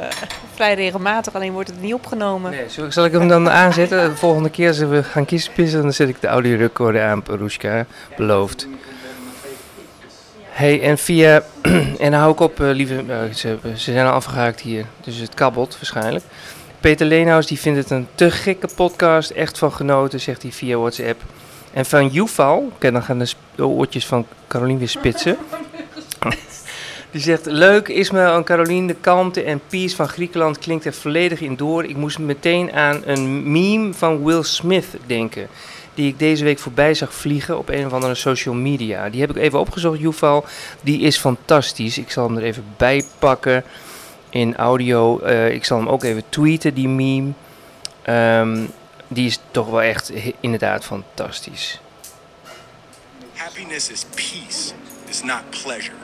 vrij 0.54 0.74
regelmatig, 0.74 1.34
alleen 1.34 1.52
wordt 1.52 1.68
het 1.68 1.80
niet 1.80 1.94
opgenomen. 1.94 2.50
Nee, 2.50 2.90
zal, 2.90 3.04
ik 3.04 3.12
hem 3.12 3.28
dan 3.28 3.50
aanzetten? 3.50 4.10
De 4.10 4.16
volgende 4.16 4.50
keer 4.50 4.68
als 4.68 4.78
we 4.78 5.02
gaan 5.02 5.24
kissenpissen, 5.24 5.82
dan 5.82 5.92
zet 5.92 6.08
ik 6.08 6.20
de 6.20 6.26
audiorecorder 6.26 7.02
aan, 7.02 7.22
Perushka. 7.22 7.86
Beloofd. 8.16 8.68
Hey, 10.48 10.82
en 10.82 10.98
via... 10.98 11.42
en 11.98 12.12
hou 12.12 12.32
ik 12.32 12.40
op, 12.40 12.60
eh, 12.60 12.70
lieve... 12.70 13.04
eh, 13.08 13.34
ze, 13.34 13.58
ze 13.64 13.92
zijn 13.92 14.06
al 14.06 14.12
afgehaakt 14.12 14.60
hier, 14.60 14.84
dus 15.04 15.16
het 15.16 15.34
kabbelt 15.34 15.74
waarschijnlijk. 15.74 16.24
Peter 16.80 17.06
Leenhuis 17.06 17.46
die 17.46 17.58
vindt 17.58 17.78
het 17.78 17.90
een 17.90 18.08
te 18.14 18.30
gekke 18.30 18.68
podcast. 18.76 19.30
Echt 19.30 19.58
van 19.58 19.72
genoten, 19.72 20.20
zegt 20.20 20.42
hij 20.42 20.52
via 20.52 20.76
WhatsApp. 20.76 21.22
En 21.72 21.86
van 21.86 22.08
Yuval, 22.08 22.70
oké, 22.74 22.92
dan 22.92 23.02
gaan 23.02 23.18
de 23.18 23.26
de 23.58 23.66
oortjes 23.66 24.06
van 24.06 24.26
Carolien 24.48 24.78
weer 24.78 24.88
spitsen. 24.88 25.36
Die 27.10 27.20
zegt, 27.20 27.46
leuk 27.46 27.88
Ismaël 27.88 28.36
en 28.36 28.44
Carolien, 28.44 28.86
de 28.86 28.94
kalmte 28.94 29.42
en 29.42 29.60
peace 29.68 29.96
van 29.96 30.08
Griekenland 30.08 30.58
klinkt 30.58 30.84
er 30.84 30.92
volledig 30.92 31.40
in 31.40 31.56
door. 31.56 31.84
Ik 31.84 31.96
moest 31.96 32.18
meteen 32.18 32.72
aan 32.72 33.02
een 33.04 33.52
meme 33.52 33.94
van 33.94 34.24
Will 34.24 34.42
Smith 34.42 34.86
denken, 35.06 35.48
die 35.94 36.08
ik 36.08 36.18
deze 36.18 36.44
week 36.44 36.58
voorbij 36.58 36.94
zag 36.94 37.14
vliegen 37.14 37.58
op 37.58 37.68
een 37.68 37.86
of 37.86 37.92
andere 37.92 38.14
social 38.14 38.54
media. 38.54 39.08
Die 39.08 39.20
heb 39.20 39.30
ik 39.30 39.36
even 39.36 39.58
opgezocht, 39.58 39.98
Yuval. 39.98 40.44
Die 40.80 41.00
is 41.00 41.18
fantastisch. 41.18 41.98
Ik 41.98 42.10
zal 42.10 42.26
hem 42.26 42.36
er 42.36 42.42
even 42.42 42.64
bij 42.76 43.04
pakken 43.18 43.64
in 44.30 44.56
audio. 44.56 45.18
Eh, 45.18 45.50
ik 45.50 45.64
zal 45.64 45.78
hem 45.78 45.88
ook 45.88 46.02
even 46.02 46.22
tweeten, 46.28 46.74
die 46.74 46.88
meme. 46.88 47.32
Ehm, 48.02 48.64
die 49.08 49.26
is 49.26 49.40
toch 49.50 49.70
wel 49.70 49.82
echt 49.82 50.12
inderdaad 50.40 50.84
fantastisch. 50.84 51.80
Happiness 53.48 53.90
is 53.90 54.04
peace, 54.14 54.74
it's 55.06 55.24
not 55.24 55.50
pleasure. 55.52 55.96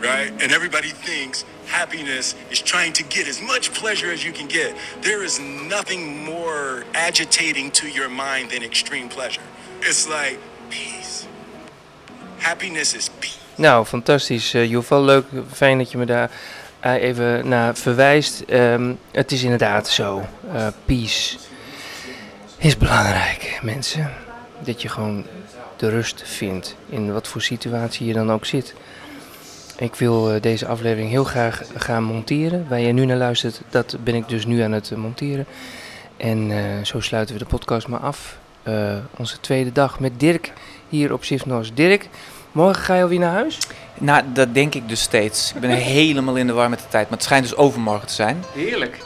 Right? 0.00 0.32
And 0.42 0.50
everybody 0.50 0.88
thinks 0.88 1.44
happiness 1.66 2.34
is 2.50 2.60
trying 2.60 2.92
to 2.94 3.04
get 3.04 3.28
as 3.28 3.40
much 3.40 3.72
pleasure 3.72 4.10
as 4.10 4.24
you 4.24 4.32
can 4.32 4.48
get. 4.48 4.74
There 5.02 5.22
is 5.22 5.38
nothing 5.38 6.24
more 6.24 6.82
agitating 6.94 7.70
to 7.70 7.86
your 7.86 8.08
mind 8.08 8.50
than 8.50 8.64
extreme 8.64 9.08
pleasure. 9.08 9.46
It's 9.82 10.08
like 10.08 10.38
peace. 10.68 11.28
Happiness 12.38 12.94
is 12.94 13.08
peace. 13.20 13.38
Nou, 13.56 13.84
fantastisch. 13.84 14.54
Uh, 14.54 15.04
leuk. 15.04 15.26
Fijn 15.52 15.78
dat 15.78 15.90
je 15.90 15.98
me 15.98 16.06
daar 16.06 16.30
eh, 16.80 17.02
even 17.02 17.48
naar 17.48 17.76
verwijst. 17.76 18.40
Ehm, 18.40 18.94
het 19.12 19.32
is 19.32 19.42
inderdaad 19.42 19.88
zo. 19.88 20.26
Eh, 20.52 20.66
peace 20.84 21.36
is 22.58 22.76
belangrijk, 22.76 23.58
mensen. 23.62 24.12
Dat 24.64 24.82
je 24.82 24.88
gewoon 24.88 25.26
de 25.82 25.88
rust 25.88 26.22
vindt 26.24 26.76
in 26.88 27.12
wat 27.12 27.28
voor 27.28 27.42
situatie 27.42 28.06
je 28.06 28.12
dan 28.12 28.32
ook 28.32 28.44
zit. 28.44 28.74
Ik 29.78 29.94
wil 29.94 30.30
eh, 30.30 30.40
deze 30.40 30.66
aflevering 30.66 31.10
heel 31.10 31.24
graag 31.24 31.62
gaan 31.76 32.04
monteren. 32.04 32.66
Waar 32.68 32.80
je 32.80 32.92
nu 32.92 33.04
naar 33.04 33.16
luistert, 33.16 33.60
dat 33.70 33.96
ben 34.04 34.14
ik 34.14 34.28
dus 34.28 34.46
nu 34.46 34.60
aan 34.60 34.72
het 34.72 34.90
eh, 34.90 34.98
monteren. 34.98 35.46
En 36.16 36.50
eh, 36.50 36.84
zo 36.84 37.00
sluiten 37.00 37.34
we 37.34 37.40
de 37.40 37.48
podcast 37.48 37.88
maar 37.88 38.00
af. 38.00 38.38
Eh, 38.62 38.96
onze 39.16 39.40
tweede 39.40 39.72
dag 39.72 40.00
met 40.00 40.20
Dirk 40.20 40.52
hier 40.88 41.12
op 41.12 41.24
Sifnos. 41.24 41.74
Dirk, 41.74 42.08
morgen 42.52 42.82
ga 42.82 42.94
je 42.94 43.02
alweer 43.02 43.18
naar 43.18 43.32
huis? 43.32 43.58
Nou, 43.98 44.24
dat 44.32 44.54
denk 44.54 44.74
ik 44.74 44.88
dus 44.88 45.00
steeds. 45.00 45.52
Ik 45.54 45.60
ben 45.60 45.70
helemaal 46.00 46.36
in 46.36 46.46
de 46.46 46.52
war 46.52 46.70
met 46.70 46.78
de 46.78 46.88
tijd. 46.88 47.04
Maar 47.08 47.18
het 47.18 47.26
schijnt 47.26 47.44
dus 47.44 47.56
overmorgen 47.56 48.06
te 48.06 48.14
zijn. 48.14 48.44
Heerlijk. 48.54 48.98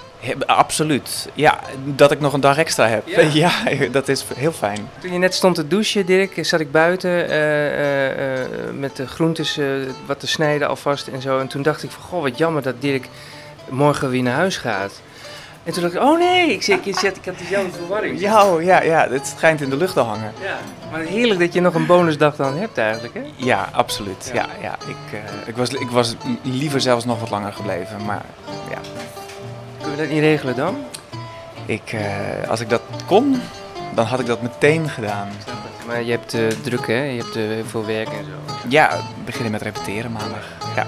Absoluut. 0.46 1.28
Ja, 1.34 1.60
dat 1.84 2.10
ik 2.10 2.20
nog 2.20 2.32
een 2.32 2.40
dag 2.40 2.58
extra 2.58 2.88
heb. 2.88 3.08
Ja. 3.08 3.24
Ja, 3.36 3.50
dat 3.90 4.08
is 4.08 4.24
heel 4.34 4.52
fijn. 4.52 4.88
Toen 4.98 5.12
je 5.12 5.18
net 5.18 5.34
stond 5.34 5.54
te 5.54 5.66
douchen, 5.66 6.06
Dirk, 6.06 6.44
zat 6.44 6.60
ik 6.60 6.70
buiten 6.70 7.10
eh, 7.10 7.66
eh, 7.66 8.40
eh, 8.40 8.48
met 8.72 8.96
de 8.96 9.06
groentes 9.06 9.58
wat 10.06 10.20
te 10.20 10.26
snijden 10.26 10.68
alvast 10.68 11.06
en 11.06 11.22
zo. 11.22 11.38
En 11.38 11.46
toen 11.46 11.62
dacht 11.62 11.82
ik 11.82 11.90
van, 11.90 12.02
goh, 12.02 12.22
wat 12.22 12.38
jammer 12.38 12.62
dat 12.62 12.74
Dirk 12.80 13.08
morgen 13.68 14.10
weer 14.10 14.22
naar 14.22 14.34
huis 14.34 14.56
gaat. 14.56 15.00
En 15.64 15.72
toen 15.72 15.82
dacht 15.82 15.94
ik, 15.94 16.00
oh 16.00 16.18
nee, 16.18 16.52
ik, 16.52 16.62
zeg, 16.62 16.78
ik, 16.84 16.98
zet, 16.98 17.16
ik 17.16 17.24
had 17.24 17.38
diezelfde 17.38 17.72
verwarring. 17.72 18.20
Ja, 18.20 18.52
oh, 18.52 18.62
ja, 18.62 18.82
ja, 18.82 19.08
het 19.10 19.34
schijnt 19.36 19.60
in 19.60 19.70
de 19.70 19.76
lucht 19.76 19.92
te 19.92 20.00
hangen. 20.00 20.32
Ja, 20.42 20.58
maar 20.90 21.00
heerlijk 21.00 21.40
dat 21.40 21.52
je 21.52 21.60
nog 21.60 21.74
een 21.74 21.86
bonusdag 21.86 22.36
dan 22.36 22.56
hebt 22.56 22.78
eigenlijk, 22.78 23.14
hè? 23.14 23.20
Ja, 23.36 23.68
absoluut. 23.72 24.30
Ja, 24.34 24.46
ja, 24.62 24.78
Ik, 24.86 25.20
ik, 25.46 25.56
was, 25.56 25.68
ik 25.68 25.90
was 25.90 26.14
liever 26.42 26.80
zelfs 26.80 27.04
nog 27.04 27.20
wat 27.20 27.30
langer 27.30 27.52
gebleven. 27.52 28.04
Maar 28.04 28.24
ja, 28.70 28.78
Kunnen 29.96 30.14
we 30.14 30.20
dat 30.20 30.22
niet 30.22 30.40
regelen 30.42 30.56
dan? 30.56 30.76
ik, 31.66 31.92
eh, 31.92 32.48
als 32.48 32.60
ik 32.60 32.68
dat 32.68 32.82
kon, 33.06 33.40
dan 33.94 34.06
had 34.06 34.20
ik 34.20 34.26
dat 34.26 34.42
meteen 34.42 34.88
gedaan. 34.88 35.28
Maar 35.86 36.02
je 36.02 36.10
hebt 36.10 36.34
eh, 36.34 36.46
druk, 36.62 36.86
hè? 36.86 37.02
Je 37.02 37.22
hebt 37.22 37.34
heel 37.34 37.64
veel 37.64 37.86
werk 37.86 38.08
en 38.08 38.24
zo. 38.24 38.54
Ja, 38.68 38.90
beginnen 39.24 39.52
met 39.52 39.62
repeteren 39.62 40.12
maandag. 40.12 40.44
Ja. 40.76 40.86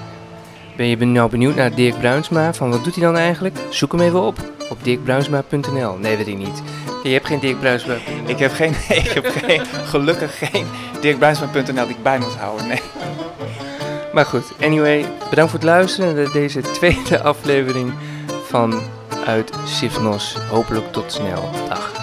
Ben 0.77 0.87
je 0.87 0.97
nou 0.97 1.31
benieuwd 1.31 1.55
naar 1.55 1.75
Dirk 1.75 1.99
Bruinsma? 1.99 2.55
Van 2.55 2.71
wat 2.71 2.85
doet 2.85 2.95
hij 2.95 3.05
dan 3.05 3.17
eigenlijk? 3.17 3.59
Zoek 3.71 3.93
hem 3.93 4.01
even 4.01 4.21
op. 4.21 4.39
Op 4.71 4.85
dirkbruinsma.nl. 4.85 5.97
Nee, 5.97 6.17
weet 6.17 6.27
ik 6.27 6.39
niet. 6.39 6.63
Je 7.03 7.11
hebt 7.11 7.27
geen 7.27 7.41
Dirk 7.41 7.61
Bruinsma. 7.61 7.95
Ik 8.27 8.39
heb, 8.39 8.53
geen, 8.53 8.75
ik 9.05 9.09
heb 9.09 9.27
geen, 9.27 9.67
gelukkig 9.67 10.39
geen 10.39 10.67
dirkbruinsma.nl 11.01 11.87
die 11.87 11.97
ik 11.97 12.03
bij 12.03 12.19
moet 12.19 12.35
houden. 12.35 12.69
Nee. 12.69 12.81
Maar 14.13 14.25
goed, 14.25 14.53
anyway, 14.61 15.05
bedankt 15.31 15.51
voor 15.51 15.61
het 15.61 15.69
luisteren 15.69 16.15
naar 16.15 16.33
deze 16.33 16.61
tweede 16.61 17.23
aflevering 17.23 17.93
van 18.47 18.81
Uit 19.29 19.53
Sifnos. 19.65 20.37
Hopelijk 20.51 20.93
tot 20.93 21.13
snel. 21.13 21.51
Dag. 21.69 21.98